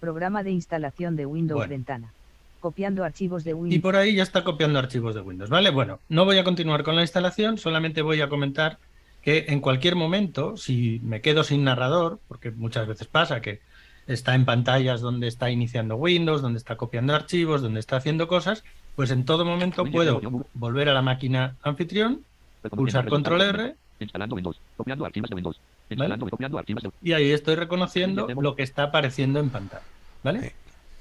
[0.00, 1.70] Programa de instalación de Windows Bueno.
[1.70, 2.12] ventana.
[2.60, 3.82] Copiando archivos de y Windows.
[3.82, 5.70] por ahí ya está copiando archivos de Windows, ¿vale?
[5.70, 8.78] Bueno, no voy a continuar con la instalación, solamente voy a comentar
[9.22, 13.60] que en cualquier momento, si me quedo sin narrador, porque muchas veces pasa que
[14.08, 18.64] está en pantallas donde está iniciando Windows, donde está copiando archivos, donde está haciendo cosas,
[18.96, 20.20] pues en todo momento puedo
[20.54, 22.24] volver a la máquina anfitrión,
[22.70, 24.60] pulsar control R Instalando Windows.
[24.76, 25.60] Copiando archivos de Windows.
[25.88, 29.82] Instalando y copiando archivos de y ahí estoy reconociendo lo que está apareciendo en pantalla.
[30.22, 30.54] ¿Vale?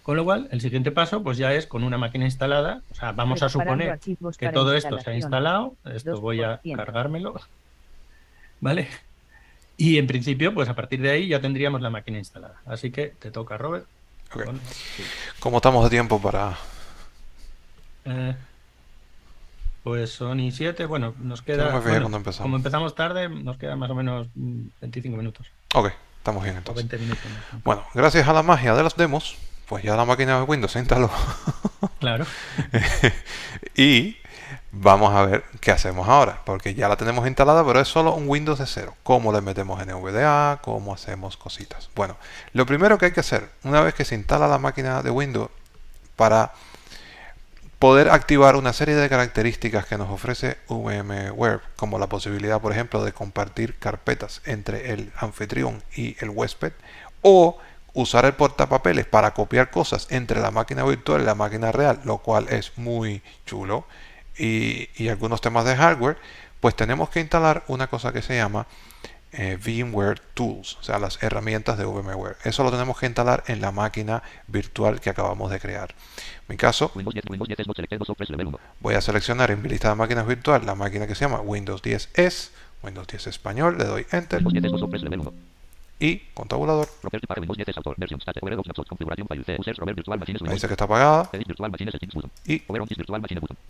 [0.03, 2.81] Con lo cual, el siguiente paso pues ya es con una máquina instalada.
[2.91, 3.99] O sea, vamos a suponer
[4.37, 5.75] que todo esto se ha instalado.
[5.85, 6.75] Esto voy a 2%.
[6.75, 7.35] cargármelo.
[8.61, 8.87] ¿Vale?
[9.77, 12.61] Y en principio, pues a partir de ahí ya tendríamos la máquina instalada.
[12.65, 13.85] Así que te toca, Robert.
[14.33, 14.45] Ok.
[14.45, 15.03] Con- sí.
[15.39, 16.55] ¿Cómo estamos de tiempo para...?
[18.05, 18.35] Eh,
[19.83, 20.85] pues son y 7.
[20.85, 21.79] Bueno, nos queda.
[21.79, 22.41] bueno, empezamos.
[22.43, 25.47] como empezamos tarde, nos quedan más o menos mm, 25 minutos.
[25.73, 26.87] Ok, estamos bien O entonces.
[26.87, 27.25] 20 minutos.
[27.53, 27.61] ¿no?
[27.63, 29.37] Bueno, gracias a la magia de los demos,
[29.67, 31.09] pues ya la máquina de Windows se instaló.
[31.99, 32.25] Claro.
[33.75, 34.17] y
[34.71, 38.27] vamos a ver qué hacemos ahora, porque ya la tenemos instalada, pero es solo un
[38.27, 38.95] Windows de cero.
[39.03, 40.59] ¿Cómo le metemos NVDA?
[40.63, 41.89] ¿Cómo hacemos cositas?
[41.95, 42.17] Bueno,
[42.53, 45.49] lo primero que hay que hacer, una vez que se instala la máquina de Windows,
[46.15, 46.53] para
[47.81, 53.03] poder activar una serie de características que nos ofrece VMware, como la posibilidad, por ejemplo,
[53.03, 56.73] de compartir carpetas entre el anfitrión y el huésped,
[57.23, 57.57] o
[57.95, 62.19] usar el portapapeles para copiar cosas entre la máquina virtual y la máquina real, lo
[62.19, 63.87] cual es muy chulo,
[64.37, 66.17] y, y algunos temas de hardware,
[66.59, 68.67] pues tenemos que instalar una cosa que se llama
[69.33, 72.37] eh, VMware Tools, o sea, las herramientas de VMware.
[72.43, 75.91] Eso lo tenemos que instalar en la máquina virtual que acabamos de crear.
[75.91, 78.59] En mi caso, Windows 10, Windows 10 es selected software level 1.
[78.79, 81.81] voy a seleccionar en mi lista de máquinas virtual la máquina que se llama Windows
[81.81, 82.49] 10S,
[82.83, 85.33] Windows 10 español, le doy Enter Windows 10 es software level 1.
[85.99, 86.89] y con tabulador
[90.27, 90.55] 10 Windows.
[90.55, 91.29] dice que está apagada
[92.45, 92.63] y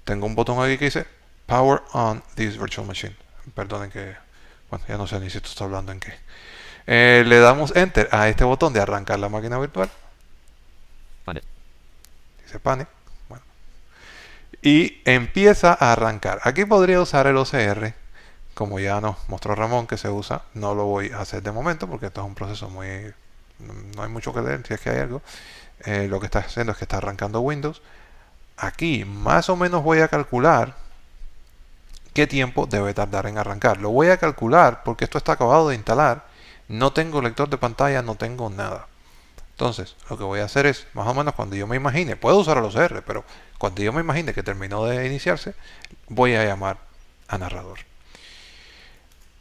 [0.05, 1.05] tengo un botón aquí que dice
[1.45, 3.14] Power on this virtual machine.
[3.53, 4.16] Perdonen que,
[4.72, 6.13] bueno, ya no sé ni si esto está hablando en qué.
[6.88, 9.91] Eh, le damos Enter a este botón de arrancar la máquina virtual.
[11.26, 11.43] Panel.
[12.43, 12.88] Dice pane.
[13.28, 13.43] Bueno.
[14.61, 16.39] Y empieza a arrancar.
[16.43, 17.93] Aquí podría usar el OCR,
[18.53, 20.43] como ya nos mostró Ramón que se usa.
[20.53, 23.13] No lo voy a hacer de momento porque esto es un proceso muy...
[23.59, 25.22] No hay mucho que leer si es que hay algo.
[25.84, 27.82] Eh, lo que está haciendo es que está arrancando Windows.
[28.55, 30.76] Aquí más o menos voy a calcular
[32.14, 33.78] qué tiempo debe tardar en arrancar.
[33.78, 36.26] Lo voy a calcular porque esto está acabado de instalar.
[36.68, 38.88] No tengo lector de pantalla, no tengo nada.
[39.51, 42.38] Entonces, lo que voy a hacer es, más o menos cuando yo me imagine, puedo
[42.38, 43.24] usar los R, pero
[43.59, 45.53] cuando yo me imagine que terminó de iniciarse,
[46.07, 46.78] voy a llamar
[47.28, 47.80] a narrador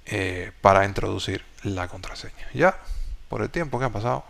[0.06, 2.48] eh, para introducir la contraseña.
[2.54, 2.76] Ya,
[3.28, 4.24] por el tiempo que ha pasado,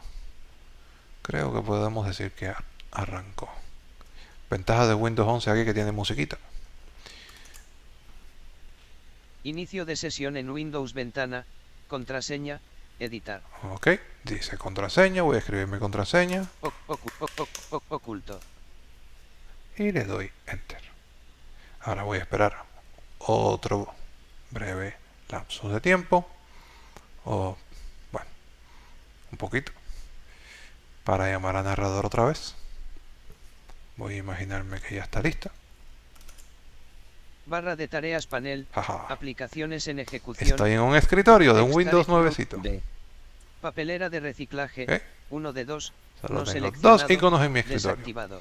[1.22, 3.49] creo que podemos decir que ar- arrancó.
[4.51, 6.38] Ventaja de Windows 11 aquí que tiene musiquita.
[9.43, 11.47] Inicio de sesión en Windows Ventana,
[11.88, 12.61] contraseña,
[12.99, 13.88] editar, Ok,
[14.24, 18.38] dice contraseña, voy a escribir mi contraseña O- ocu- o- o- o- oculto.
[19.78, 20.82] y le doy enter.
[21.80, 22.64] Ahora voy a esperar
[23.20, 23.95] otro
[24.51, 24.97] breve
[25.30, 26.28] lapso de tiempo
[27.24, 27.57] o
[28.12, 28.28] bueno,
[29.32, 29.72] un poquito
[31.05, 32.55] para llamar a narrador otra vez.
[33.97, 35.51] Voy a imaginarme que ya está lista.
[37.51, 39.07] Barra de tareas panel, Ajá.
[39.09, 40.51] aplicaciones en ejecución.
[40.51, 42.57] Estoy en un escritorio de un Windows nuevecito.
[42.59, 42.80] D.
[43.61, 45.03] Papelera de reciclaje, Ok.
[45.30, 48.40] 1 de 2, Solo no dos iconos en mi escritorio.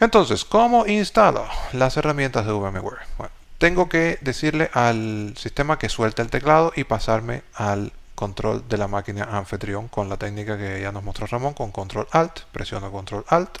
[0.00, 2.98] Entonces, ¿cómo instalo las herramientas de VMware?
[3.16, 8.76] Bueno, tengo que decirle al sistema que suelte el teclado y pasarme al control de
[8.76, 12.90] la máquina anfitrión con la técnica que ya nos mostró Ramón con control alt, presiono
[12.90, 13.58] control alt.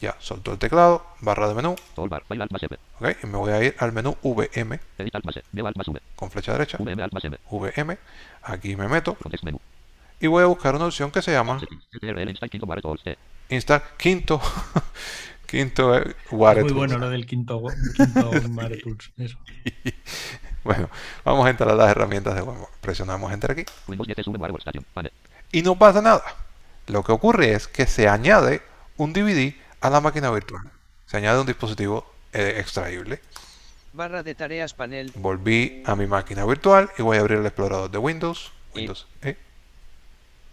[0.00, 4.16] Ya, soltó el teclado, barra de menú, ok, y me voy a ir al menú
[4.22, 4.78] VM
[6.14, 7.98] con flecha derecha, VM
[8.42, 9.16] aquí me meto.
[10.20, 11.60] Y voy a buscar una opción que se llama
[13.48, 14.40] install quinto,
[15.46, 15.96] quinto.
[15.96, 17.62] Eh, Ware Muy bueno lo del quinto,
[17.96, 19.38] quinto Mare Tools, Eso.
[20.64, 20.90] Bueno,
[21.24, 22.68] vamos a instalar las herramientas de VMware.
[22.82, 23.64] Presionamos Enter aquí.
[23.86, 24.84] Windows 10 es VMware Workstation.
[24.92, 25.12] Panel.
[25.50, 26.22] y no pasa nada.
[26.88, 28.60] Lo que ocurre es que se añade
[28.96, 30.62] un DVD a la máquina virtual.
[31.06, 33.20] Se añade un dispositivo eh, extraíble.
[33.92, 37.90] Barra de tareas panel, Volví a mi máquina virtual y voy a abrir el explorador
[37.90, 38.52] de Windows.
[38.74, 39.36] Y- Windows E,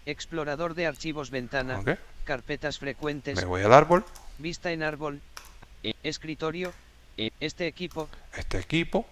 [0.06, 1.82] explorador de archivos ventana,
[2.24, 4.06] carpetas frecuentes, Me voy al árbol,
[4.38, 5.22] vista en árbol,
[6.04, 6.74] escritorio,
[7.40, 9.06] este equipo, este equipo,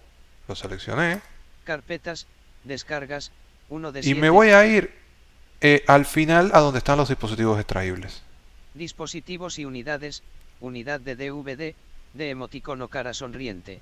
[0.48, 1.20] lo seleccioné.
[1.64, 2.26] Carpetas,
[2.64, 3.30] descargas,
[3.68, 4.94] 1 de y 7, me voy a ir
[5.60, 8.22] eh, al final a donde están los dispositivos extraíbles.
[8.74, 10.22] Dispositivos y unidades,
[10.60, 11.74] unidad de DVD,
[12.12, 13.80] de emoticono cara sonriente.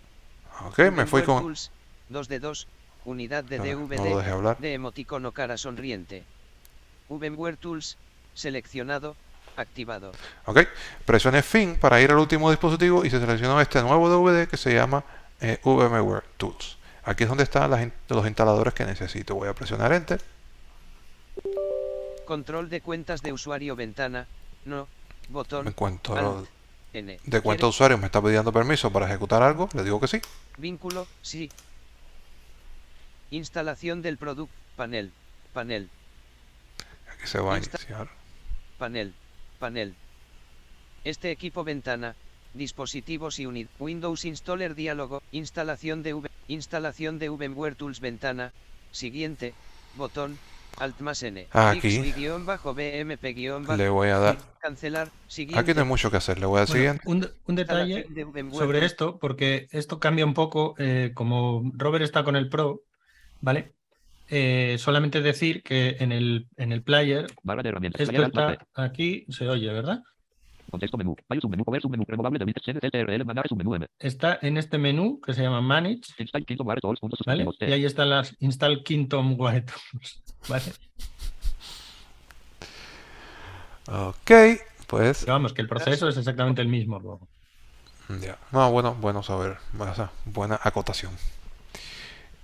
[0.67, 1.43] Ok, me fui con...
[1.43, 1.71] Tools,
[2.09, 2.69] 2 de 2,
[3.05, 4.59] unidad de No, no DVD, dejé hablar.
[4.59, 6.25] de emoticono cara sonriente.
[7.09, 7.97] VMware Tools,
[8.35, 9.17] seleccionado,
[9.57, 10.13] activado.
[10.47, 10.61] ¿Ok?
[11.05, 14.75] Presioné Fin para ir al último dispositivo y se seleccionó este nuevo DVD que se
[14.75, 15.05] llama
[15.41, 16.79] eh, VMware Tools.
[17.05, 19.35] Aquí es donde están las los instaladores que necesito.
[19.35, 20.21] Voy a presionar Enter.
[22.25, 24.27] Control de cuentas de usuario ventana,
[24.65, 24.87] no,
[25.29, 26.47] botón, Me cuento
[26.93, 27.19] N.
[27.25, 29.69] de cuenta de ¿Quiere- usuario me está pidiendo permiso para ejecutar algo.
[29.75, 30.21] Le digo que sí.
[30.59, 31.51] Vínculo, sí.
[33.31, 35.11] Instalación del producto, panel,
[35.53, 35.89] panel,
[37.15, 38.09] Aquí se va a iniciar.
[38.79, 39.15] panel,
[39.59, 39.95] panel.
[41.05, 42.15] Este equipo ventana,
[42.55, 48.53] dispositivos y unid, Windows Installer diálogo, instalación de V, instalación de VMware Tools ventana,
[48.93, 49.55] siguiente,
[49.97, 50.39] botón,
[50.79, 51.47] Alt más N.
[51.53, 52.13] Aquí.
[52.13, 54.39] Guión bajo, Le voy a dar.
[54.59, 55.61] cancelar, siguiente.
[55.61, 56.39] Aquí no hay mucho que hacer.
[56.39, 57.03] Le voy a dar Bueno, siguiente.
[57.07, 58.07] un, de- un detalle
[58.53, 62.83] sobre esto, porque esto cambia un poco, eh, como Robert está con el Pro,
[63.41, 63.73] ¿vale?
[64.29, 68.01] Eh, solamente decir que en el, en el player, Barra de herramientas.
[68.01, 70.01] esto está aquí, se oye, ¿verdad?
[70.73, 71.15] Contexto menú.
[71.29, 71.65] File submenú.
[71.65, 72.05] Cover submenú.
[72.09, 73.87] Removable de submenú M.
[73.99, 76.99] Está en este menú que se llama Manage, Install Kingdom Ware Tools.
[76.99, 77.45] Puntos ¿vale?
[77.45, 77.59] suspensivos.
[77.59, 77.69] T.
[77.69, 80.73] Y ahí están las Install Kingdom Ware Tools, ¿vale?
[83.87, 84.31] Ok.
[84.87, 85.21] Pues.
[85.21, 87.29] Pero vamos, que el proceso es exactamente el mismo luego.
[88.21, 88.39] Ya.
[88.51, 89.59] No, bueno, bueno saber.
[90.25, 91.13] Buena acotación.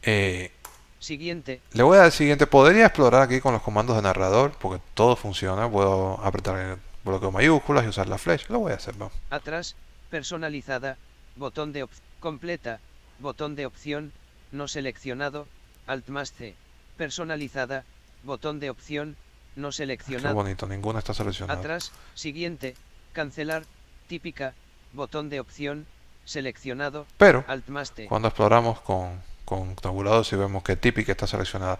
[0.02, 0.52] Eh,
[0.98, 2.46] Siguiente, le voy a dar el siguiente.
[2.46, 5.70] Podría explorar aquí con los comandos de narrador, porque todo funciona.
[5.70, 6.78] Puedo apretar el
[7.08, 8.46] bloqueo mayúsculas y usar la flecha.
[8.50, 9.14] Lo voy a hacer, vamos.
[9.30, 9.74] atrás,
[10.10, 10.96] personalizada,
[11.36, 12.80] botón de opción, completa,
[13.18, 14.12] botón de opción,
[14.52, 15.46] no seleccionado,
[15.86, 16.54] Alt más C,
[16.96, 17.84] personalizada,
[18.24, 19.16] botón de opción,
[19.56, 21.58] no Qué seleccionado, bonito, ninguna está seleccionada.
[21.60, 22.74] atrás, siguiente,
[23.12, 23.64] cancelar,
[24.06, 24.54] típica,
[24.92, 25.86] botón de opción,
[26.24, 31.26] seleccionado, Pero Alt más T, cuando exploramos con, con tabulador, si vemos que típica está
[31.26, 31.78] seleccionada.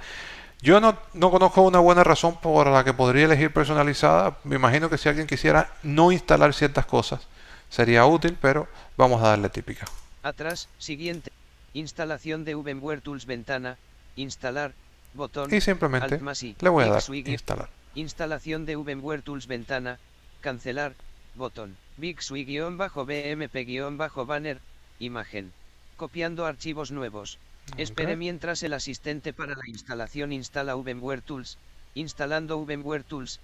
[0.60, 4.38] Yo no, no conozco una buena razón por la que podría elegir personalizada.
[4.42, 7.28] Me imagino que si alguien quisiera no instalar ciertas cosas,
[7.68, 9.86] sería útil, pero vamos a darle típica.
[10.22, 11.30] atrás, siguiente,
[11.74, 13.76] instalación de VMware Tools ventana,
[14.16, 14.72] instalar,
[15.14, 17.68] botón, Y simplemente Alt más I, le voy a dar instalar.
[17.94, 20.00] Instalación de VMware Tools ventana,
[20.40, 20.94] cancelar,
[21.36, 24.58] botón, Bixui-BMP-banner,
[24.98, 25.52] imagen.
[25.96, 27.38] Copiando archivos nuevos.
[27.76, 31.58] Espere mientras el asistente para la instalación instala VMware Tools.
[31.94, 33.40] Instalando VMware Tools.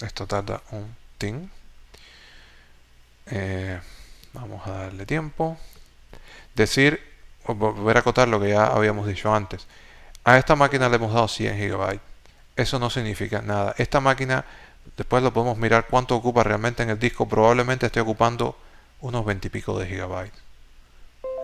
[0.00, 1.50] Esto tarda un tin.
[3.26, 3.80] Eh,
[4.32, 5.58] vamos a darle tiempo.
[6.54, 7.00] Decir,
[7.46, 9.66] volver a acotar lo que ya habíamos dicho antes.
[10.24, 12.00] A esta máquina le hemos dado 100 GB.
[12.56, 13.74] Eso no significa nada.
[13.78, 14.44] Esta máquina,
[14.96, 17.28] después lo podemos mirar cuánto ocupa realmente en el disco.
[17.28, 18.58] Probablemente esté ocupando
[19.00, 20.47] unos 20 y pico de gigabytes.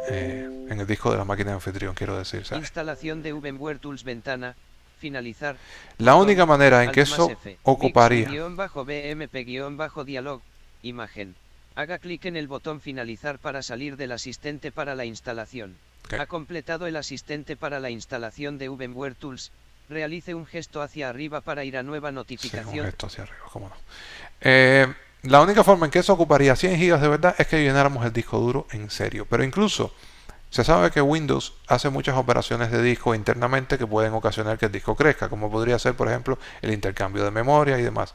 [0.09, 2.45] Eh, en el disco de la máquina de anfitrión, quiero decir.
[2.45, 2.63] ¿sabes?
[2.65, 4.55] Instalación de VMware Tools ventana.
[4.99, 5.57] Finalizar.
[5.99, 10.41] La única manera en que eso F, ocuparía Bixui-BMP-dialog,
[10.83, 11.35] imagen.
[11.75, 15.77] Haga clic en el botón finalizar para salir del asistente para la instalación.
[16.19, 19.51] Ha completado el asistente para la instalación de VMware Tools.
[19.89, 22.87] Realice un gesto hacia arriba para ir a nueva Sí, un notificación.
[22.87, 23.75] gesto hacia arriba, cómo no.
[24.41, 24.87] Eh,
[25.25, 28.13] la única forma en que eso ocuparía 100 gigas de verdad es que llenáramos el
[28.13, 29.27] disco duro en serio.
[29.29, 29.93] Pero incluso
[30.51, 34.73] se sabe que Windows hace muchas operaciones de disco internamente que pueden ocasionar que el
[34.73, 38.15] disco crezca, como podría ser, por ejemplo, el intercambio de memoria y demás.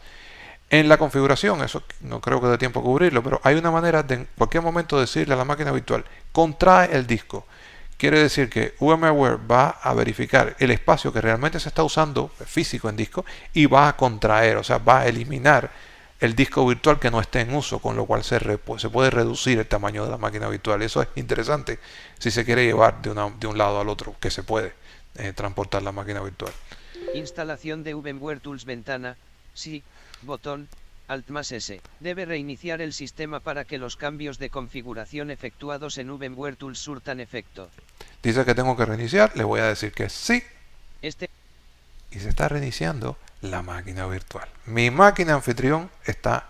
[0.70, 4.04] En la configuración, eso no creo que dé tiempo a cubrirlo, pero hay una manera
[4.04, 7.46] de en cualquier momento decirle a la máquina virtual, contrae el disco.
[7.98, 12.88] Quiere decir que VMware va a verificar el espacio que realmente se está usando físico
[12.88, 15.72] en disco y va a contraer, o sea, va a eliminar
[16.20, 18.90] el disco virtual que no esté en uso, con lo cual se, re- pues, se
[18.90, 20.82] puede reducir el tamaño de la máquina virtual.
[20.82, 21.80] Eso es interesante
[22.20, 24.74] si se quiere llevar de, una- de un lado al otro, que se puede
[25.16, 26.52] eh, transportar la máquina virtual.
[27.16, 29.16] Instalación de VMware Tools ventana.
[29.54, 29.82] Sí.
[30.22, 30.68] Botón.
[31.08, 31.82] Alt más S.
[32.02, 37.20] Debe reiniciar el sistema para que los cambios de configuración efectuados en VMware Tools surtan
[37.20, 37.68] efecto.
[38.22, 40.44] Dice que tengo que reiniciar, le voy a decir que sí,
[41.02, 41.28] Este
[42.12, 44.48] y se está reiniciando la máquina virtual.
[44.66, 46.50] Mi máquina anfitrión está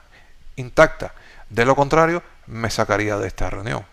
[0.55, 1.13] intacta.
[1.49, 3.85] De lo contrario, me sacaría de esta reunión.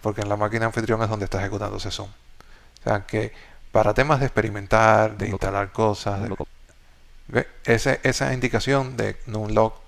[0.00, 2.08] Porque en la máquina anfitrión es donde está ejecutando Session.
[2.08, 3.32] O sea que
[3.70, 6.28] para temas de experimentar, de instalar cosas,
[7.64, 9.80] esa indicación de Nunlock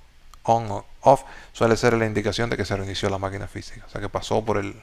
[0.44, 3.84] on o off suele ser la indicación de que se reinició la máquina física.
[3.86, 4.80] O sea que pasó por el,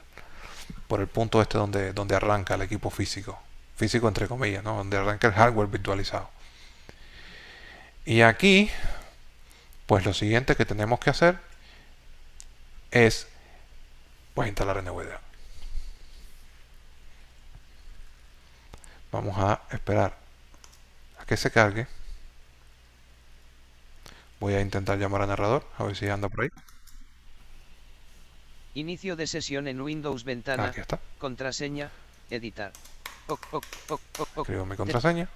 [0.86, 3.38] por el punto este donde, donde arranca el equipo físico.
[3.76, 4.76] Físico entre comillas, ¿no?
[4.76, 6.28] Donde arranca el hardware virtualizado.
[8.04, 8.70] Y aquí,
[9.86, 11.38] pues lo siguiente que tenemos que hacer
[12.90, 13.28] es
[14.34, 15.20] pues instalar NVDA.
[19.12, 20.16] Vamos a esperar
[21.18, 21.86] a que se cargue.
[24.40, 26.48] Voy a intentar llamar al narrador, a ver si anda por ahí.
[28.74, 30.64] Inicio de sesión en Windows ventana.
[30.64, 30.98] Aquí está.
[31.18, 31.90] Contraseña.
[32.30, 32.72] Editar.
[34.36, 35.28] Escribo mi contraseña.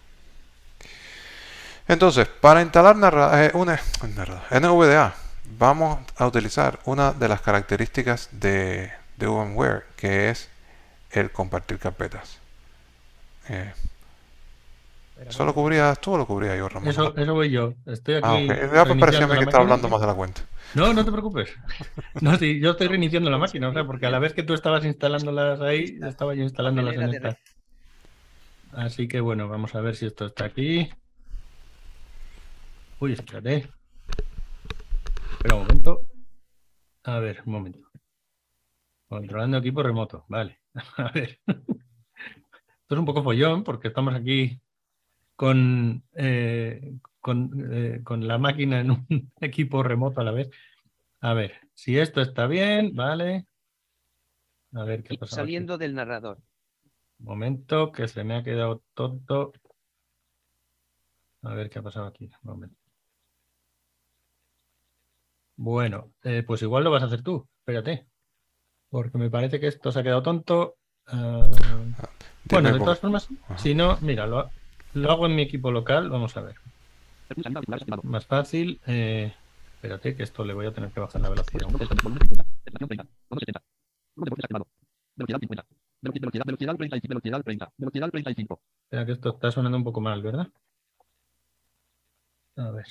[1.89, 3.79] Entonces, para instalar narra- eh, una,
[4.17, 5.15] narrador, NVDA,
[5.59, 10.49] vamos a utilizar una de las características de, de VMware, que es
[11.13, 12.39] el compartir carpetas.
[13.49, 13.73] Eh,
[15.29, 16.91] ¿Eso lo cubrías tú o lo cubría yo, Ramón?
[16.91, 17.75] Eso, eso voy yo.
[17.87, 18.29] Estoy aquí.
[18.29, 18.49] Ah, ok.
[18.75, 20.41] Ya me parecía a reiniciando mí que la estaba hablando más de la cuenta.
[20.75, 21.51] No, no te preocupes.
[22.21, 24.55] No, sí, yo estoy reiniciando la máquina, o sea, porque a la vez que tú
[24.55, 27.39] estabas instalándolas ahí, estaba yo instalándolas en esta.
[28.73, 30.89] Así que bueno, vamos a ver si esto está aquí.
[32.99, 33.69] Uy, espérate.
[35.33, 36.07] Espera un momento.
[37.05, 37.91] A ver, un momento.
[39.07, 40.61] Controlando equipo remoto, vale.
[40.97, 41.41] A ver.
[41.47, 44.61] Esto es un poco follón porque estamos aquí
[45.35, 49.07] con, eh, con, eh, con la máquina en un
[49.41, 50.49] equipo remoto a la vez.
[51.21, 53.47] A ver, si esto está bien, vale.
[54.73, 55.37] A ver qué pasa.
[55.37, 56.39] Saliendo del narrador.
[57.19, 59.53] Un momento, que se me ha quedado tonto.
[61.43, 62.31] A ver qué ha pasado aquí.
[62.43, 62.86] Un momento.
[65.57, 67.49] Bueno, eh, pues igual lo vas a hacer tú.
[67.61, 68.07] Espérate.
[68.91, 70.77] Porque me parece que esto se ha quedado tonto.
[71.07, 71.49] Ah,
[72.45, 73.59] bueno, Dime de todas formas, Ajá.
[73.59, 74.51] si no, mira, lo,
[74.95, 76.11] lo hago en mi equipo local.
[76.11, 76.57] Vamos a ver.
[78.05, 78.81] Más fácil.
[78.87, 79.35] eh,
[79.75, 81.67] espérate, que esto le voy a tener que bajar la velocidad.
[81.67, 81.85] un poco.
[82.03, 82.45] Volumen 50.
[82.67, 83.07] Estación 30.
[83.29, 83.63] Volumen 70.
[84.15, 84.67] Volumen de voz desactivado.
[85.17, 85.67] Velocidad 50.
[86.03, 87.09] Velocidad, velocidad, velocidad 35.
[87.09, 87.73] Velocidad 30.
[87.79, 88.61] Velocidad 35.
[88.85, 90.49] Espera, que esto está sonando un poco mal, ¿verdad?
[92.57, 92.87] A ver,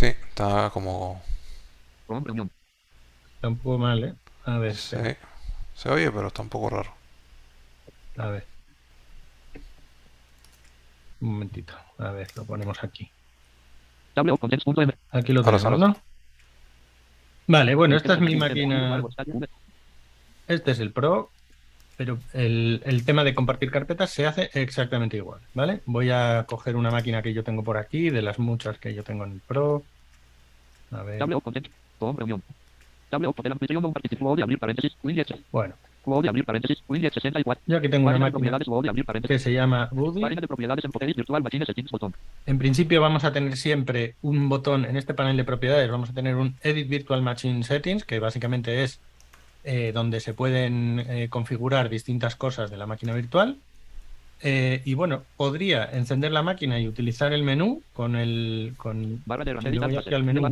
[0.00, 1.20] Sí, está como...
[3.34, 4.14] Está un poco mal, ¿eh?
[4.44, 5.28] A ver, Se, espera,
[5.74, 6.92] se oye, pero está un poco raro.
[8.18, 8.46] a ver.
[11.20, 11.74] Un momentito.
[11.98, 13.08] A ver, lo ponemos aquí.
[15.10, 15.96] Aquí lo tenemos.
[17.46, 19.02] Vale, bueno, esta es mi máquina.
[20.48, 21.30] Este es el Pro,
[21.96, 25.80] pero el, el tema de compartir carpetas se hace exactamente igual, ¿vale?
[25.86, 29.04] Voy a coger una máquina que yo tengo por aquí, de las muchas que yo
[29.04, 29.82] tengo en el Pro.
[30.90, 31.18] A ver,
[32.02, 32.42] Rom reunión.
[33.10, 33.82] Anfitrión
[34.36, 34.98] de abrir paréntesis.
[35.52, 35.74] Bueno,
[36.22, 36.82] de abrir paréntesis.
[36.88, 37.62] Windows 64.
[37.66, 38.58] yo aquí tengo una máquina
[39.28, 40.20] que se llama Buddy.
[40.20, 42.14] Página de propiedades en Pocket Virtual Machine Settings botón.
[42.46, 46.12] En principio vamos a tener siempre un botón en este panel de propiedades, vamos a
[46.12, 48.98] tener un Edit Virtual Machine Settings, que básicamente es
[49.64, 53.58] eh, donde se pueden eh, configurar distintas cosas de la máquina virtual.
[54.44, 58.74] Eh, y bueno, podría encender la máquina y utilizar el menú con el...
[58.76, 60.04] Con, Barra de herramientas.
[60.24, 60.42] menú.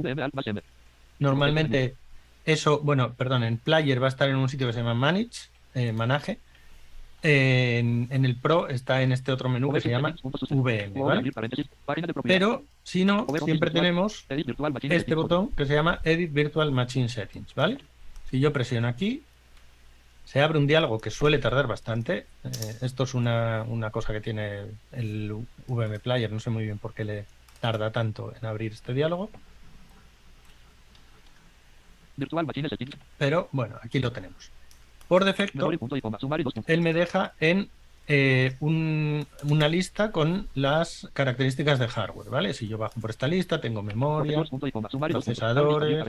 [1.20, 1.94] Normalmente
[2.44, 5.48] eso, bueno, perdón, en Player va a estar en un sitio que se llama Manage,
[5.74, 6.38] eh, Manage.
[7.22, 10.14] En, en el Pro está en este otro menú que se llama
[10.48, 11.30] VM, ¿vale?
[12.22, 14.24] Pero si no, siempre tenemos
[14.82, 17.76] este botón que se llama Edit Virtual Machine Settings, ¿vale?
[18.30, 19.22] Si yo presiono aquí,
[20.24, 22.26] se abre un diálogo que suele tardar bastante.
[22.44, 24.62] Eh, esto es una, una cosa que tiene
[24.92, 27.24] el VM Player, no sé muy bien por qué le
[27.60, 29.28] tarda tanto en abrir este diálogo,
[32.20, 32.94] Virtual Machine Settings.
[33.18, 34.50] pero bueno, aquí lo tenemos.
[35.08, 35.58] Por defecto,
[36.68, 37.68] él me deja en
[38.12, 42.54] eh, un- una lista con las características de hardware, ¿vale?
[42.54, 44.32] Si yo bajo por esta lista, tengo memoria,
[45.12, 46.04] Procesadores.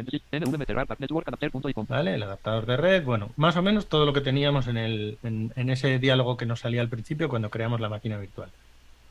[1.90, 2.16] ¿vale?
[2.16, 5.52] El adaptador de red, bueno, más o menos todo lo que teníamos en, el, en,
[5.56, 8.50] en ese diálogo que nos salía al principio cuando creamos la máquina virtual.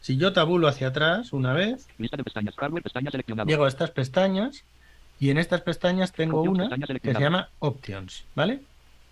[0.00, 1.86] Si yo tabulo hacia atrás una vez,
[3.46, 4.64] llego a estas pestañas
[5.20, 8.60] y en estas pestañas tengo Options, una pestaña que se llama Options, ¿vale?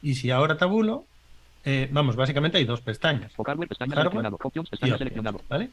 [0.02, 1.04] Y si ahora tabulo,
[1.64, 3.30] eh, vamos, básicamente hay dos pestañas.
[3.36, 3.68] O Hardware.
[3.68, 4.38] Pestaña Hardware seleccionado.
[4.42, 4.70] Options.
[5.50, 5.70] y.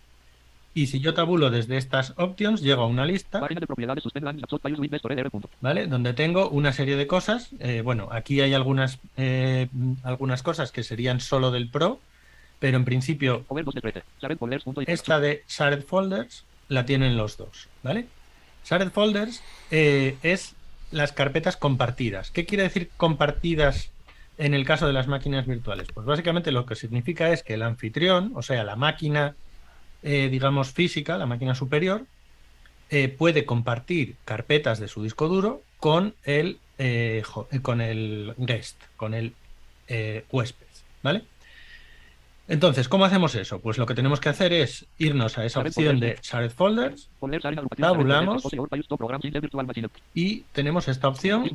[0.82, 4.04] Y si yo tabulo desde estas Options, llego a una lista de propiedades.
[5.62, 5.88] ¿vale?
[5.88, 7.52] Donde tengo una serie de cosas.
[7.60, 9.70] Eh, bueno, aquí hay algunas, eh,
[10.04, 12.02] algunas cosas que serían solo del Pro,
[12.60, 14.04] pero en principio Power 2 de 13.
[14.22, 14.64] Shared folders.
[14.66, 14.94] punto y coma.
[14.94, 18.08] esta de Shared Folders la tienen los dos, ¿vale?
[18.66, 19.42] Shared Folders
[19.72, 20.56] eh, es
[20.92, 22.32] las carpetas compartidas.
[22.32, 23.92] ¿Qué quiere decir compartidas
[24.38, 25.88] en el caso de las máquinas virtuales?
[25.94, 29.36] Pues básicamente lo que significa es que el anfitrión, o sea, la máquina,
[30.04, 32.06] eh, digamos, física, la máquina superior,
[32.90, 36.60] eh, puede compartir carpetas de su disco duro con el,
[37.62, 39.34] con el guest, con el
[40.32, 40.68] huésped,
[41.04, 41.24] ¿vale?
[42.48, 43.60] Entonces, ¿cómo hacemos eso?
[43.60, 46.20] Pues lo que tenemos que hacer es irnos a esa opción de.
[46.22, 47.10] Shared Folders.
[47.76, 48.44] Tabulamos.
[50.14, 51.50] Y tenemos esta opción,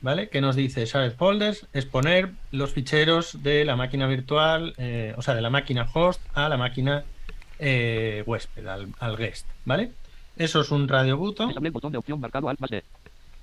[0.00, 0.28] ¿vale?
[0.30, 5.34] Que nos dice Shared Folders, exponer los ficheros de la máquina virtual, eh, o sea,
[5.34, 7.04] de la máquina host a la máquina
[7.58, 9.92] eh, huésped, al, al guest, ¿vale?
[10.36, 11.48] Eso es un radio button.
[11.48, 12.82] Disable botón de opción marcado Alt más D.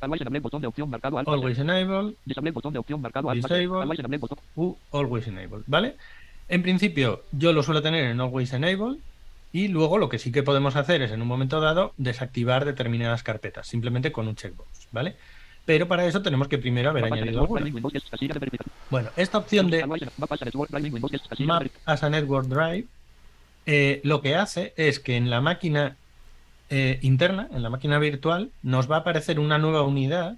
[0.02, 1.18] Always enable botón de opción marcado.
[1.20, 2.16] Always enable.
[2.26, 3.32] Disable botón de opción marcado.
[3.32, 3.66] Disable.
[3.66, 4.38] Always enable botón.
[4.56, 5.96] u always enable, ¿vale?
[6.48, 8.98] En principio, yo lo suelo tener en always enable
[9.52, 13.24] y luego lo que sí que podemos hacer es en un momento dado desactivar determinadas
[13.24, 15.16] carpetas, simplemente con un checkbox, ¿vale?
[15.66, 17.66] Pero para eso tenemos que primero haber añadido alguna.
[18.90, 22.88] Bueno, esta opción de Map as a Network Drive
[23.72, 25.96] eh, lo que hace es que en la máquina
[26.70, 30.38] eh, interna, en la máquina virtual, nos va a aparecer una nueva unidad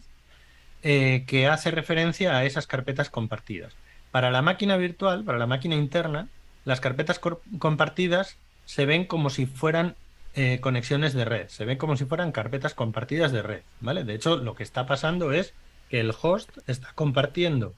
[0.82, 3.73] eh, que hace referencia a esas carpetas compartidas.
[4.11, 6.29] Para la máquina virtual, para la máquina interna,
[6.63, 7.19] las carpetas
[7.59, 9.95] compartidas se ven como si fueran
[10.34, 14.03] eh, conexiones de red, se ven como si fueran carpetas compartidas de red, ¿vale?
[14.03, 15.53] De hecho, lo que está pasando es
[15.89, 17.73] que el host está compartiendo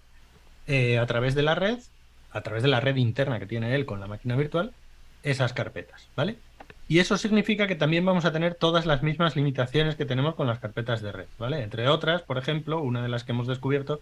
[0.67, 1.79] a través de la red,
[2.31, 4.73] a través de la red interna que tiene él con la máquina virtual,
[5.23, 6.37] esas carpetas, ¿vale?
[6.87, 10.47] Y eso significa que también vamos a tener todas las mismas limitaciones que tenemos con
[10.47, 11.63] las carpetas de red, ¿vale?
[11.63, 14.01] Entre otras, por ejemplo, una de las que hemos descubierto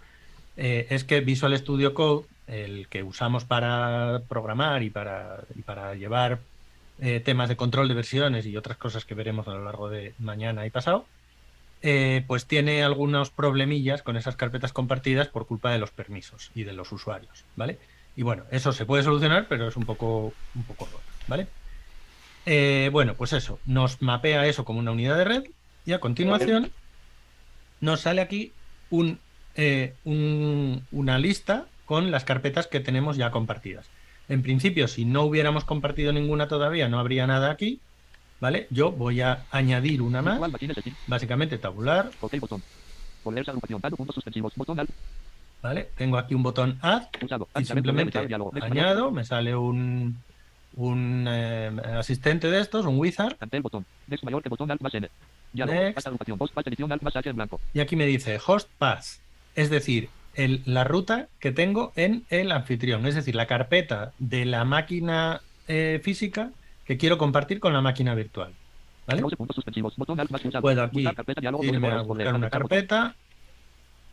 [0.58, 5.96] eh, es que Visual Studio Code, el que usamos para programar y para, y para
[5.96, 6.40] llevar
[7.00, 10.14] eh, temas de control de versiones y otras cosas que veremos a lo largo de
[10.20, 11.06] mañana y pasado,
[11.84, 16.64] eh, pues tiene algunos problemillas con esas carpetas compartidas por culpa de los permisos y
[16.64, 17.80] de los usuarios, ¿vale?
[18.16, 20.88] Y bueno, eso se puede solucionar, pero es un poco, un poco
[21.28, 21.48] ¿vale?
[22.46, 25.44] Eh, bueno, pues eso, nos mapea eso como una unidad de red
[25.86, 26.72] y a continuación
[27.80, 28.52] nos sale aquí
[28.90, 29.20] un,
[29.56, 33.90] eh, un- una lista con las carpetas que tenemos ya compartidas.
[34.28, 37.82] En principio, si no hubiéramos compartido ninguna todavía, no habría nada aquí,
[38.40, 38.68] ¿vale?
[38.72, 40.40] Yo voy a añadir una más,
[41.08, 42.10] básicamente tabular.
[45.62, 45.92] ¿vale?
[45.96, 47.04] Tengo aquí un botón Add
[47.62, 48.18] y simplemente
[48.72, 50.24] añado, me sale un,
[50.76, 53.86] un eh, asistente de estos, un wizard, Ante el botón.
[54.08, 55.10] Next mayor que botón Alt más N.
[55.60, 56.38] Alt agrupación.
[56.38, 57.60] Post edición Alt más H en blanco.
[57.74, 59.06] y aquí me dice host path,
[59.56, 64.46] es decir, el- la ruta que tengo en el anfitrión, es decir, la carpeta de
[64.46, 66.52] la máquina eh, física
[66.86, 68.52] que quiero compartir con la máquina virtual.
[69.08, 69.22] ¿Vale?
[69.22, 69.96] 12 puntos suspensivos.
[69.98, 70.62] Botón Alt más pulsado.
[70.62, 71.06] Puedo aquí
[71.64, 73.16] irme a buscar una carpeta,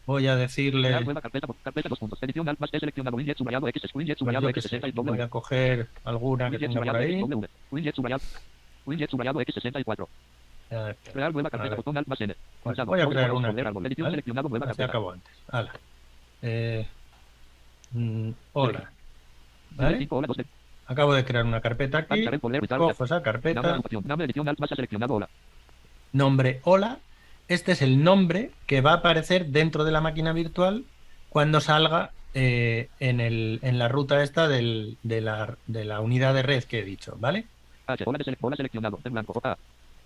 [0.09, 1.47] voy a decirle Crear nueva carpeta.
[1.63, 2.23] Carpeta dos puntos.
[2.23, 3.17] Edición Alt más T seleccionado.
[3.17, 3.83] Winjet subrayado X.
[3.95, 4.63] Winjet pues subrayado yo qué X.
[4.65, 7.15] sé, 60 y voy a coger alguna que Winjet tenga por subrayado X.
[7.15, 7.21] ahí.
[7.21, 7.49] W.
[7.71, 8.23] Winjet subrayado.
[8.87, 10.09] Winjet subrayado X 64.
[10.71, 11.71] Eh, Crear nueva A carpeta.
[11.71, 11.77] ver.
[11.77, 12.35] Botón Alt más N.
[12.35, 12.87] Pues Pulsado.
[12.87, 13.49] voy a crear una
[14.05, 14.13] ¿vale?
[14.13, 14.49] seleccionado.
[14.49, 14.89] Nueva Así carpeta.
[14.89, 15.33] acabo antes.
[15.51, 15.73] Hala.
[16.43, 16.87] Eh,
[17.93, 18.91] mm, hola.
[19.73, 19.99] ¿Vale?
[19.99, 20.47] 5 hola 2 de.
[20.87, 22.25] Acabo de crear una carpeta aquí.
[22.95, 23.61] Cojo esa Nombre carpeta.
[26.13, 26.61] Nombre.
[26.65, 26.99] Hola.
[27.49, 30.85] Este es el nombre que va a aparecer dentro de la máquina virtual
[31.31, 36.35] cuando salga eh, en, el, en la ruta esta del- de, la, de la unidad
[36.35, 37.47] de red que he dicho, ¿vale?
[37.87, 38.05] H.
[38.07, 39.01] Hola hola seleccionado.
[39.03, 39.41] En blanco.
[39.43, 39.57] A.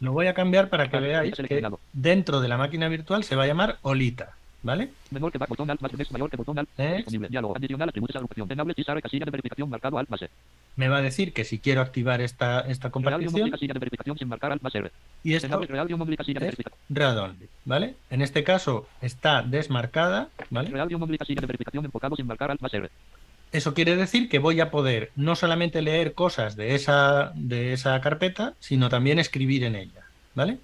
[0.00, 3.42] Lo voy a cambiar para que veáis que dentro de la máquina virtual se va
[3.44, 4.90] a llamar Olita, ¿vale?
[5.10, 6.68] Menor que back, botón alt más mayor que botón alt.
[6.76, 7.28] Disponible.
[7.28, 7.56] Diálogo.
[7.56, 8.50] Adicional atributos agrupación.
[8.50, 10.30] Enable cizar casilla de verificación marcado alt más E.
[10.74, 13.50] Me va a decir que si quiero activar esta, esta compartición
[15.22, 15.52] y esto es
[16.40, 16.72] verificación.
[16.88, 17.94] read only, ¿vale?
[18.10, 20.70] En este caso está desmarcada, ¿vale?
[23.52, 28.00] Eso quiere decir que voy a poder no solamente leer cosas de esa, de esa
[28.00, 30.58] carpeta, sino también escribir en ella, ¿vale?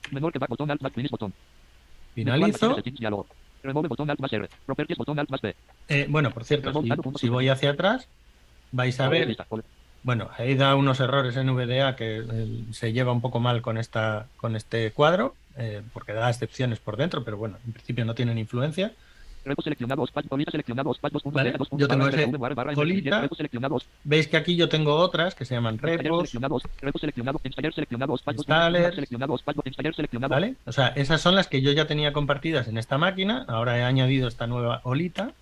[2.14, 2.76] Finalizo.
[5.88, 6.88] Eh, bueno, por cierto, si,
[7.18, 8.08] si voy hacia atrás,
[8.72, 9.36] vais a ver.
[10.08, 13.76] Bueno, ahí da unos errores en VDA que eh, se lleva un poco mal con,
[13.76, 18.14] esta, con este cuadro, eh, porque da excepciones por dentro, pero bueno, en principio no
[18.14, 18.94] tienen influencia.
[21.32, 22.28] Vale, yo tengo ese
[23.36, 23.78] seleccionado.
[24.04, 26.60] Veis que aquí yo tengo otras que se llaman repos, seleccionado.
[26.80, 27.40] Repo seleccionado.
[27.44, 28.14] Installer seleccionado.
[28.14, 28.36] Spot.
[28.36, 28.94] dos puntos, Installer.
[28.94, 29.36] seleccionado.
[29.36, 29.66] Spot.
[29.66, 30.30] Installer seleccionado.
[30.30, 30.54] ¿vale?
[30.66, 33.82] O sea, esas son las que yo ya tenía compartidas en esta máquina, ahora he
[33.82, 35.32] añadido esta nueva olita.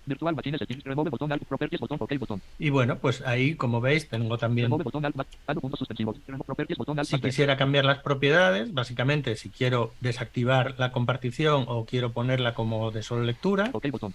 [2.59, 4.69] Y bueno, pues ahí, como veis, tengo también
[7.03, 12.91] Si quisiera cambiar las propiedades, básicamente si quiero desactivar la compartición o quiero ponerla como
[12.91, 14.13] de solo lectura, botón.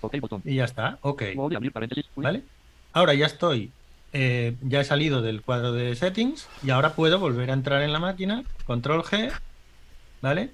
[0.00, 0.42] OK botón.
[0.44, 1.22] y ya está, ok.
[2.16, 2.42] ¿Vale?
[2.92, 3.70] Ahora ya estoy,
[4.12, 7.92] eh, ya he salido del cuadro de settings y ahora puedo volver a entrar en
[7.92, 9.30] la máquina, control G,
[10.22, 10.50] ¿vale?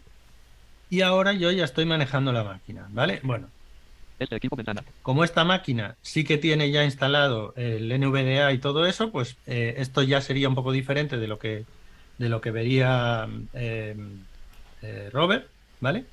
[0.91, 3.21] Y ahora yo ya estoy manejando la máquina, ¿vale?
[3.23, 3.49] Bueno,
[4.19, 4.83] Este equipo ventana.
[5.03, 9.75] como esta máquina sí que tiene ya instalado el NVDA y todo eso, pues eh,
[9.79, 11.65] esto ya sería un poco diferente de lo que,
[12.19, 13.97] de lo que vería eh,
[15.13, 15.47] Robert,
[15.81, 16.05] ¿vale?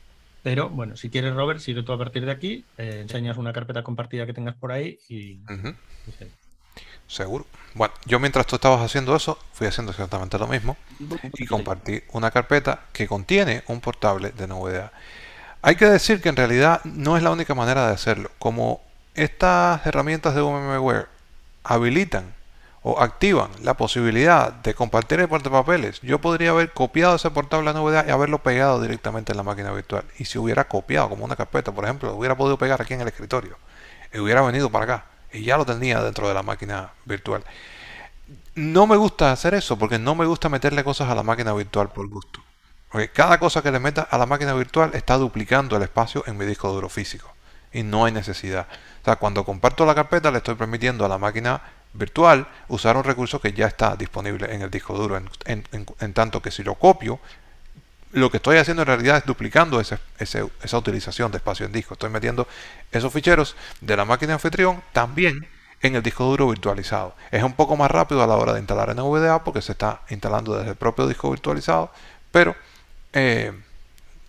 [0.44, 3.84] Pero bueno, si quieres Robert, sigue tú a partir de aquí, eh, enseñas una carpeta
[3.84, 5.40] compartida que tengas por ahí y...
[7.08, 7.48] Seguro.
[7.74, 10.78] Bueno, yo mientras tú estabas haciendo eso, fui haciendo exactamente lo mismo
[11.34, 14.92] y compartí una carpeta que contiene un portable de NVDA.
[15.62, 18.32] Hay que decir que en realidad no es la única manera de hacerlo.
[18.38, 18.82] Como
[19.16, 21.08] estas herramientas de VMware
[21.64, 22.34] habilitan
[22.82, 27.74] o activan la posibilidad de compartir el portapapeles, yo podría haber copiado ese portable a
[27.74, 30.06] NVDA y haberlo pegado directamente en la máquina virtual.
[30.18, 33.02] Y si hubiera copiado como una carpeta, por ejemplo, lo hubiera podido pegar aquí en
[33.02, 33.58] el escritorio
[34.14, 37.44] y hubiera venido para acá y ya lo tenía dentro de la máquina virtual.
[38.56, 41.90] No me gusta hacer eso porque no me gusta meterle cosas a la máquina virtual
[41.90, 42.42] por gusto.
[42.92, 46.38] Porque cada cosa que le meta a la máquina virtual está duplicando el espacio en
[46.38, 47.32] mi disco duro físico
[47.72, 48.68] y no hay necesidad.
[49.02, 51.62] O sea, cuando comparto la carpeta le estoy permitiendo a la máquina
[51.94, 55.22] virtual usar un recurso que ya está disponible en el disco duro.
[55.46, 57.20] En, tanto que si lo copio,
[58.12, 61.94] lo que estoy haciendo en realidad es duplicando esa utilización de espacio en disco.
[61.94, 62.48] Estoy metiendo
[62.92, 65.48] esos ficheros de la máquina anfitrión también
[65.82, 67.16] en el disco duro virtualizado.
[67.32, 70.58] Es un poco más rápido a la hora de instalar NVDA porque se está instalando
[70.58, 71.92] desde el propio disco virtualizado,
[72.32, 72.56] pero
[73.14, 73.54] eh,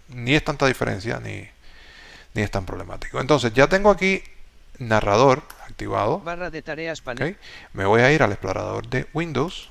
[0.08, 1.48] ni es tanta diferencia ni,
[2.34, 3.20] ni es tan problemático.
[3.20, 4.22] Entonces ya tengo aquí
[4.78, 5.42] narrador
[5.80, 6.20] activado.
[6.20, 7.38] Barra de tareas panel.
[7.72, 9.70] Me voy a ir al explorador de Windows.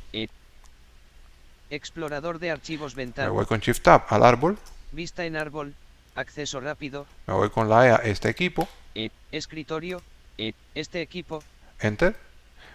[1.69, 3.27] Explorador de archivos ventana.
[3.27, 4.57] Me voy con Shift Tab al árbol.
[4.91, 5.75] Vista en árbol.
[6.15, 7.05] Acceso rápido.
[7.27, 8.67] Me voy con la E a este equipo.
[9.31, 10.01] Escritorio.
[10.73, 11.43] Este equipo.
[11.79, 12.15] Enter.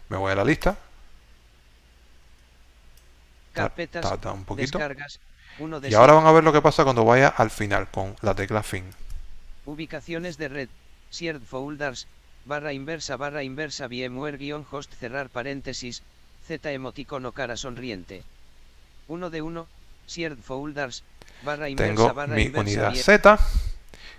[0.08, 0.76] Me voy a la lista.
[3.52, 4.04] Carpetas.
[4.32, 4.78] un poquito.
[4.78, 5.18] Descargas.
[5.58, 8.62] y ahora van a ver lo que pasa cuando vaya al final con la tecla
[8.62, 8.84] fin.
[9.66, 10.68] Ubicaciones de red.
[11.10, 12.06] Shared folders.
[12.44, 16.02] Barra inversa barra inversa VMware guion host cerrar paréntesis.
[16.46, 18.22] Z emoticono cara sonriente.
[19.08, 19.66] 1 de 1.
[20.06, 21.04] Shared folders.
[21.42, 23.38] Barra inversa Tengo barra mi unidad Z.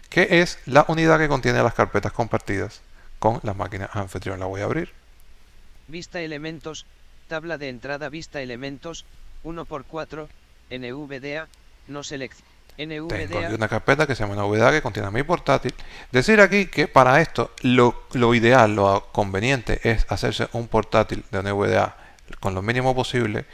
[0.09, 2.81] Que es la unidad que contiene las carpetas compartidas
[3.19, 4.39] con las máquinas anfitrión.
[4.39, 4.91] La voy a abrir.
[5.87, 6.85] Vista elementos.
[7.27, 9.05] Tabla de entrada vista elementos.
[9.43, 10.29] 1 x 4.
[10.71, 11.47] NVDA.
[11.87, 12.54] No selección.
[13.41, 15.73] Tengo una carpeta que se llama NVDA que contiene mi portátil.
[16.11, 17.95] Decir aquí que para esto lo,
[18.33, 21.95] ideal, lo conveniente es hacerse un portátil de NVDA
[22.39, 23.45] con lo mínimo posible.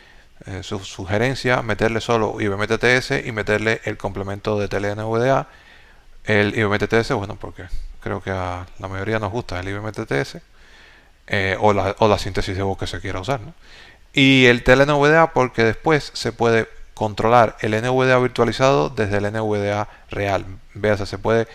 [0.48, 5.48] Eh, su sugerencia, meterle solo IBM-TTS y meterle el complemento de TLNVDA.
[6.24, 7.66] El IBM-TTS, bueno, porque
[8.00, 10.38] creo que a la mayoría nos gusta el IBM-TTS
[11.28, 13.40] eh, o, la, o la síntesis de voz que se quiera usar.
[14.14, 16.68] Y el TLNVDA porque después se puede
[17.02, 20.46] controlar el NVDA virtualizado desde el NVDA real.
[20.76, 21.48] Veas, se puede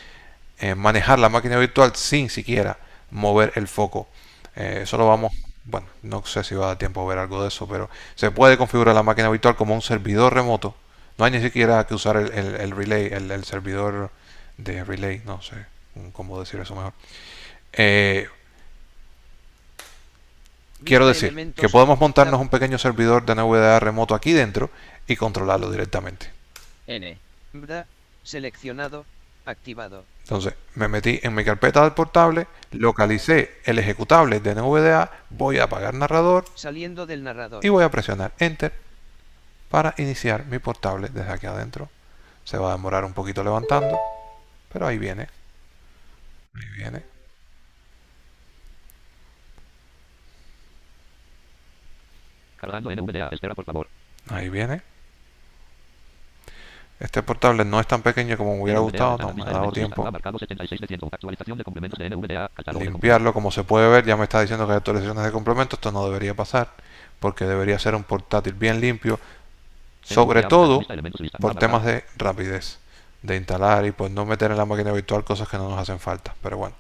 [0.59, 2.79] eh, manejar la máquina virtual sin siquiera
[3.13, 4.09] mover el foco.
[4.57, 5.33] Eh, eso lo vamos,
[5.63, 8.33] bueno, no sé si va a dar tiempo a ver algo de eso, pero se
[8.33, 10.75] puede configurar la máquina virtual como un servidor remoto.
[11.17, 14.11] No hay ni siquiera que usar el, relay, el, servidor
[14.57, 15.55] de relay, no sé
[16.13, 16.93] cómo decir eso mejor.
[17.73, 18.27] Eh,
[20.85, 24.71] quiero decir que podemos montarnos un pequeño servidor de NVDA remoto aquí dentro
[25.07, 26.31] y controlarlo directamente.
[26.87, 27.19] N.
[28.23, 29.05] Seleccionado.
[29.45, 30.05] Activado.
[30.23, 35.65] Entonces, me metí en mi carpeta del portable, localicé el ejecutable de NVDA, voy a
[35.65, 36.45] apagar narrador.
[36.57, 37.65] Saliendo del narrador.
[37.65, 38.73] Y voy a presionar Enter
[39.71, 41.89] para iniciar mi portable desde aquí adentro.
[42.45, 43.97] Se va a demorar un poquito levantando,
[44.73, 45.29] pero ahí viene.
[46.55, 47.03] Ahí viene.
[52.57, 53.89] Cargando NVDA, espera por favor.
[54.29, 54.83] Ahí viene.
[56.99, 60.09] Este portable no es tan pequeño como me hubiera gustado, no me ha dado tiempo.
[62.79, 65.93] Limpiarlo, como se puede ver, ya me está diciendo que hay actualizaciones de complementos, esto
[65.93, 66.71] no debería pasar,
[67.21, 69.21] porque debería ser un portátil bien limpio,
[70.03, 70.81] sobre todo
[71.39, 72.79] por temas de rapidez
[73.23, 75.99] de instalar y pues no meter en la máquina virtual cosas que no nos hacen
[75.99, 76.77] falta, pero bueno.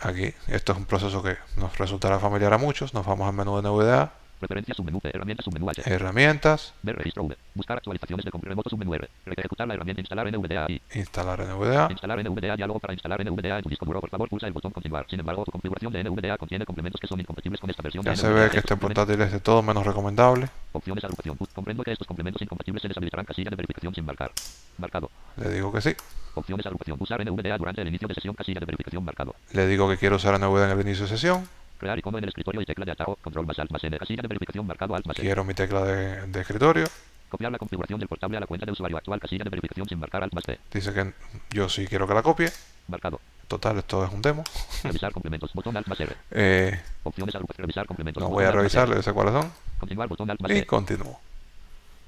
[0.00, 3.60] Aquí, esto es un proceso que nos resultará familiar a muchos, nos vamos al menú
[3.60, 4.12] de NVDA,
[4.42, 5.82] Preferencias submenú herramientas submenú H.
[5.86, 6.74] Herramientas.
[6.82, 7.36] Ver registro V.
[7.54, 9.08] Buscar actualizaciones de remoto submenú R.
[9.24, 11.86] Ejecutar la herramienta instalar NVDA y instalar NVDA.
[11.88, 14.00] Instalar NVDA diálogo para instalar NVDA en tu disco duro.
[14.00, 15.06] Por favor, pulsa el botón continuar.
[15.08, 18.16] Sin embargo, tu configuración de NVDA contiene complementos que son incompatibles con esta versión ya
[18.16, 20.48] se ve que este portátil es de todo menos recomendable.
[20.72, 21.38] Opciones agrupación.
[21.54, 24.32] Comprendo que estos complementos incompatibles se deshabilitarán casilla de verificación sin marcar.
[24.76, 25.08] Marcado.
[25.36, 25.94] Le digo que sí.
[26.34, 26.96] Opciones agrupación.
[26.98, 29.36] Usar NVDA durante el inicio de sesión casilla de verificación marcado.
[29.52, 31.48] Le digo que quiero usar NVDA en el inicio de sesión.
[31.82, 33.18] Crear icono en el escritorio y tecla de atado.
[33.20, 33.98] Control más alt más N.
[33.98, 35.26] Casilla de verificación marcado alt más N.
[35.26, 36.86] Quiero mi tecla de, de, escritorio.
[37.28, 39.18] Copiar la configuración del portable a la cuenta de usuario actual.
[39.18, 40.60] Casilla de verificación sin marcar alt más T.
[40.72, 41.12] Dice que
[41.50, 42.52] yo sí quiero que la copie.
[42.86, 43.20] Marcado.
[43.48, 44.44] Total, esto es un demo.
[44.84, 45.52] Revisar complementos.
[45.54, 46.14] Botón alt más R.
[46.30, 48.22] Eh, Opciones revisar complementos.
[48.22, 49.50] No voy a revisar, le sé cuáles son.
[49.80, 51.18] Continuar botón alt más Y continúo.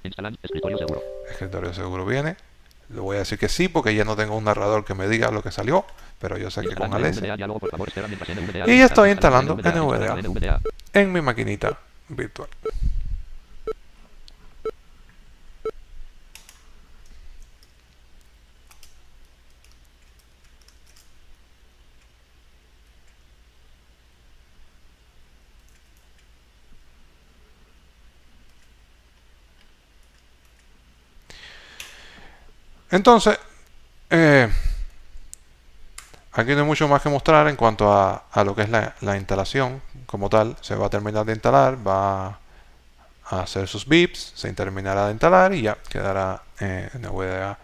[0.04, 1.02] Instalan escritorio seguro.
[1.28, 2.36] Escritorio seguro viene.
[2.94, 5.32] Le voy a decir que sí porque ya no tengo un narrador que me diga
[5.32, 5.84] lo que salió,
[6.20, 8.70] pero yo sé que con NVDA.
[8.70, 9.56] Y ya estoy Instalando.
[9.56, 10.60] NVDA
[10.92, 11.76] en mi maquinita
[12.08, 12.48] virtual.
[32.94, 33.36] Entonces,
[34.08, 34.48] eh,
[36.30, 38.94] aquí no hay mucho más que mostrar en cuanto a, a lo que es la,
[39.00, 40.56] la instalación como tal.
[40.60, 42.38] Se va a terminar de instalar, va
[43.24, 47.58] a hacer sus bips, se terminará de instalar y ya quedará eh, NVDA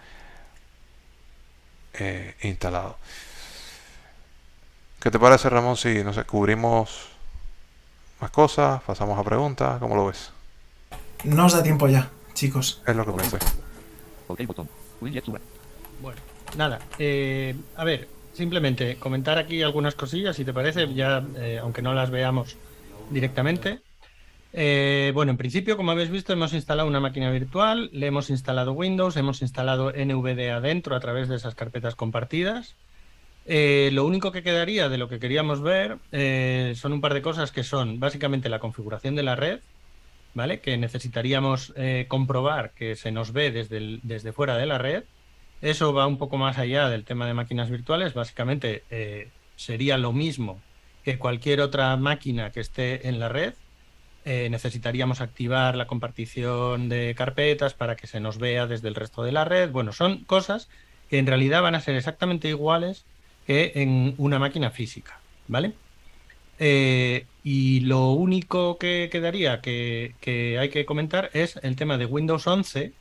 [1.94, 2.98] eh, instalado.
[4.98, 5.77] ¿Qué te parece, Ramón?
[5.77, 7.07] Si no sé, cubrimos
[8.20, 10.32] más cosas, pasamos a preguntas, ¿cómo lo ves?
[11.23, 12.82] No os da tiempo ya, chicos.
[12.85, 13.39] Es lo que pensé.
[14.27, 14.90] Ok, botón.
[16.03, 16.21] Bueno,
[16.57, 21.83] nada, eh, a ver, simplemente comentar aquí algunas cosillas, si te parece, ya, eh, aunque
[21.83, 22.57] no las veamos
[23.11, 23.81] directamente.
[24.53, 28.73] Eh, bueno, en principio, como habéis visto, hemos instalado una máquina virtual, le hemos instalado
[28.73, 32.77] Windows, hemos instalado NVDA dentro a través de esas carpetas compartidas.
[33.47, 35.99] Lo único que quedaría de lo que queríamos ver
[36.77, 39.61] son un par de cosas que son básicamente la configuración de la red,
[40.35, 40.61] ¿vale?
[40.61, 45.05] Que necesitaríamos eh, comprobar que se nos ve desde, desde fuera de la red.
[45.62, 48.15] Eso va un poco más allá del tema de máquinas virtuales.
[48.15, 50.61] Básicamente eh, sería lo mismo
[51.05, 53.55] que cualquier otra máquina que esté en la red.
[54.24, 59.23] Eh, necesitaríamos activar la compartición de carpetas para que se nos vea desde el resto
[59.23, 59.70] de la red.
[59.70, 60.69] Bueno, son cosas
[61.09, 63.05] que en realidad van a ser exactamente iguales
[63.47, 65.73] que en una máquina física, ¿vale?
[67.43, 70.15] Y lo único que quedaría que,
[70.59, 72.93] hay que comentar es el tema de Windows 11,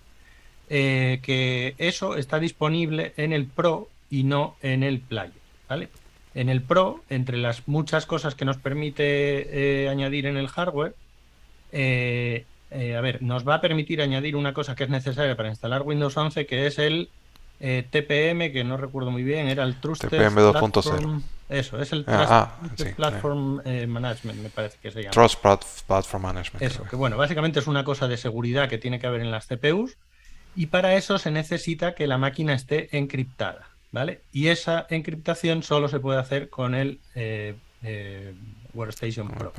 [0.69, 5.33] eh, que eso está disponible en el Pro y no en el Player,
[5.67, 5.89] ¿vale?
[6.35, 10.95] En el Pro, entre las muchas cosas que nos permite eh, añadir en el hardware,
[11.71, 15.81] eh, a ver, nos va a permitir añadir una cosa que es necesaria para instalar
[15.81, 17.09] Windows 11, que es el
[17.59, 20.53] eh, TPM, que no recuerdo muy bien, era el Trusted TPM 2.0.
[20.53, 24.99] Platform- Eso, es el Ah, Trust- ah, sí, Platform eh, Management, me parece que se
[25.01, 25.11] llama.
[25.11, 26.61] Trust Plat- Platform Management.
[26.61, 26.95] Eso, que.
[26.95, 29.97] bueno, básicamente es una cosa de seguridad que tiene que haber en las CPUs
[30.55, 34.21] y para eso se necesita que la máquina esté encriptada, ¿vale?
[34.31, 38.33] Y esa encriptación solo se puede hacer con el eh, eh,
[38.73, 39.51] Workstation Pro.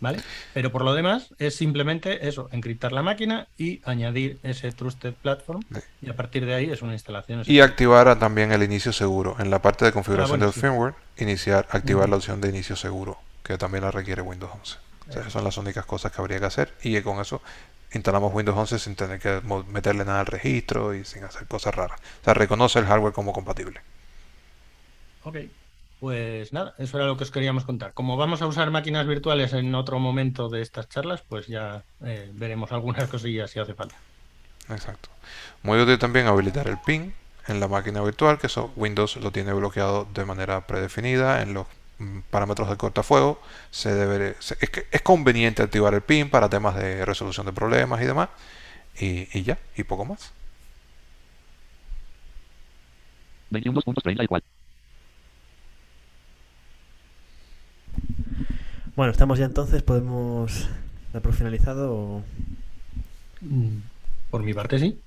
[0.00, 0.20] ¿Vale?
[0.54, 5.62] Pero por lo demás es simplemente eso, encriptar la máquina y añadir ese Trusted Platform
[5.72, 5.80] Sí.
[6.02, 7.42] y a partir de ahí es una instalación.
[7.46, 9.36] Y activar también el inicio seguro.
[9.38, 10.60] En la parte de configuración Ah, bueno, del sí.
[10.60, 14.76] firmware, iniciar, activar la opción de inicio seguro, que también la requiere Windows 11.
[15.08, 17.40] O sea, esas son las únicas cosas que habría que hacer y con eso
[17.92, 22.00] instalamos Windows 11 sin tener que meterle nada al registro y sin hacer cosas raras.
[22.22, 23.80] O sea, reconoce el hardware como compatible.
[25.22, 25.36] Ok,
[26.06, 27.92] pues nada, eso era lo que os queríamos contar.
[27.94, 32.30] Como vamos a usar máquinas virtuales en otro momento de estas charlas, pues ya eh,
[32.34, 33.96] veremos algunas cosillas si hace falta.
[34.68, 35.08] Exacto.
[35.62, 37.14] Muy útil también habilitar el PIN
[37.46, 41.66] en la máquina virtual, que eso Windows lo tiene bloqueado de manera predefinida en los
[41.98, 43.40] mm, parámetros de cortafuego.
[43.70, 47.52] Se debe, se- es, que es conveniente activar el PIN para temas de resolución de
[47.52, 48.28] problemas y demás.
[48.98, 50.32] Y, y ya, y poco más.
[53.50, 54.42] 21 puntos 30 igual.
[58.96, 60.68] Bueno, estamos ya entonces, podemos
[61.12, 61.92] dar por finalizado.
[61.94, 62.24] o-
[63.42, 63.80] Mm,
[64.30, 64.98] Por mi parte sí,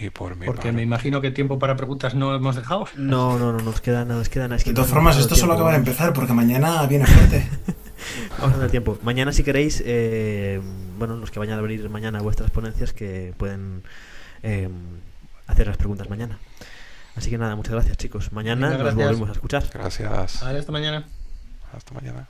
[0.00, 2.86] Y por mi porque parte- me imagino que tiempo para preguntas no hemos dejado.
[2.96, 4.56] No, no, no, nos queda nada, nos queda nada.
[4.56, 7.48] Es que De todas no- formas, esto solo acaba de empezar, porque mañana viene fuerte.
[8.40, 8.98] Vamos a dar tiempo.
[9.02, 10.60] Mañana, si queréis, eh,
[10.98, 13.82] bueno, los que vayan a venir mañana a vuestras ponencias, que pueden
[14.42, 14.68] eh,
[15.46, 16.38] hacer las preguntas mañana.
[17.16, 18.32] Así que nada, muchas gracias, chicos.
[18.32, 19.64] Mañana Venga, nos volvemos a escuchar.
[19.72, 20.40] Gracias.
[20.42, 21.06] Vale, hasta mañana.
[21.72, 22.28] Hasta mañana.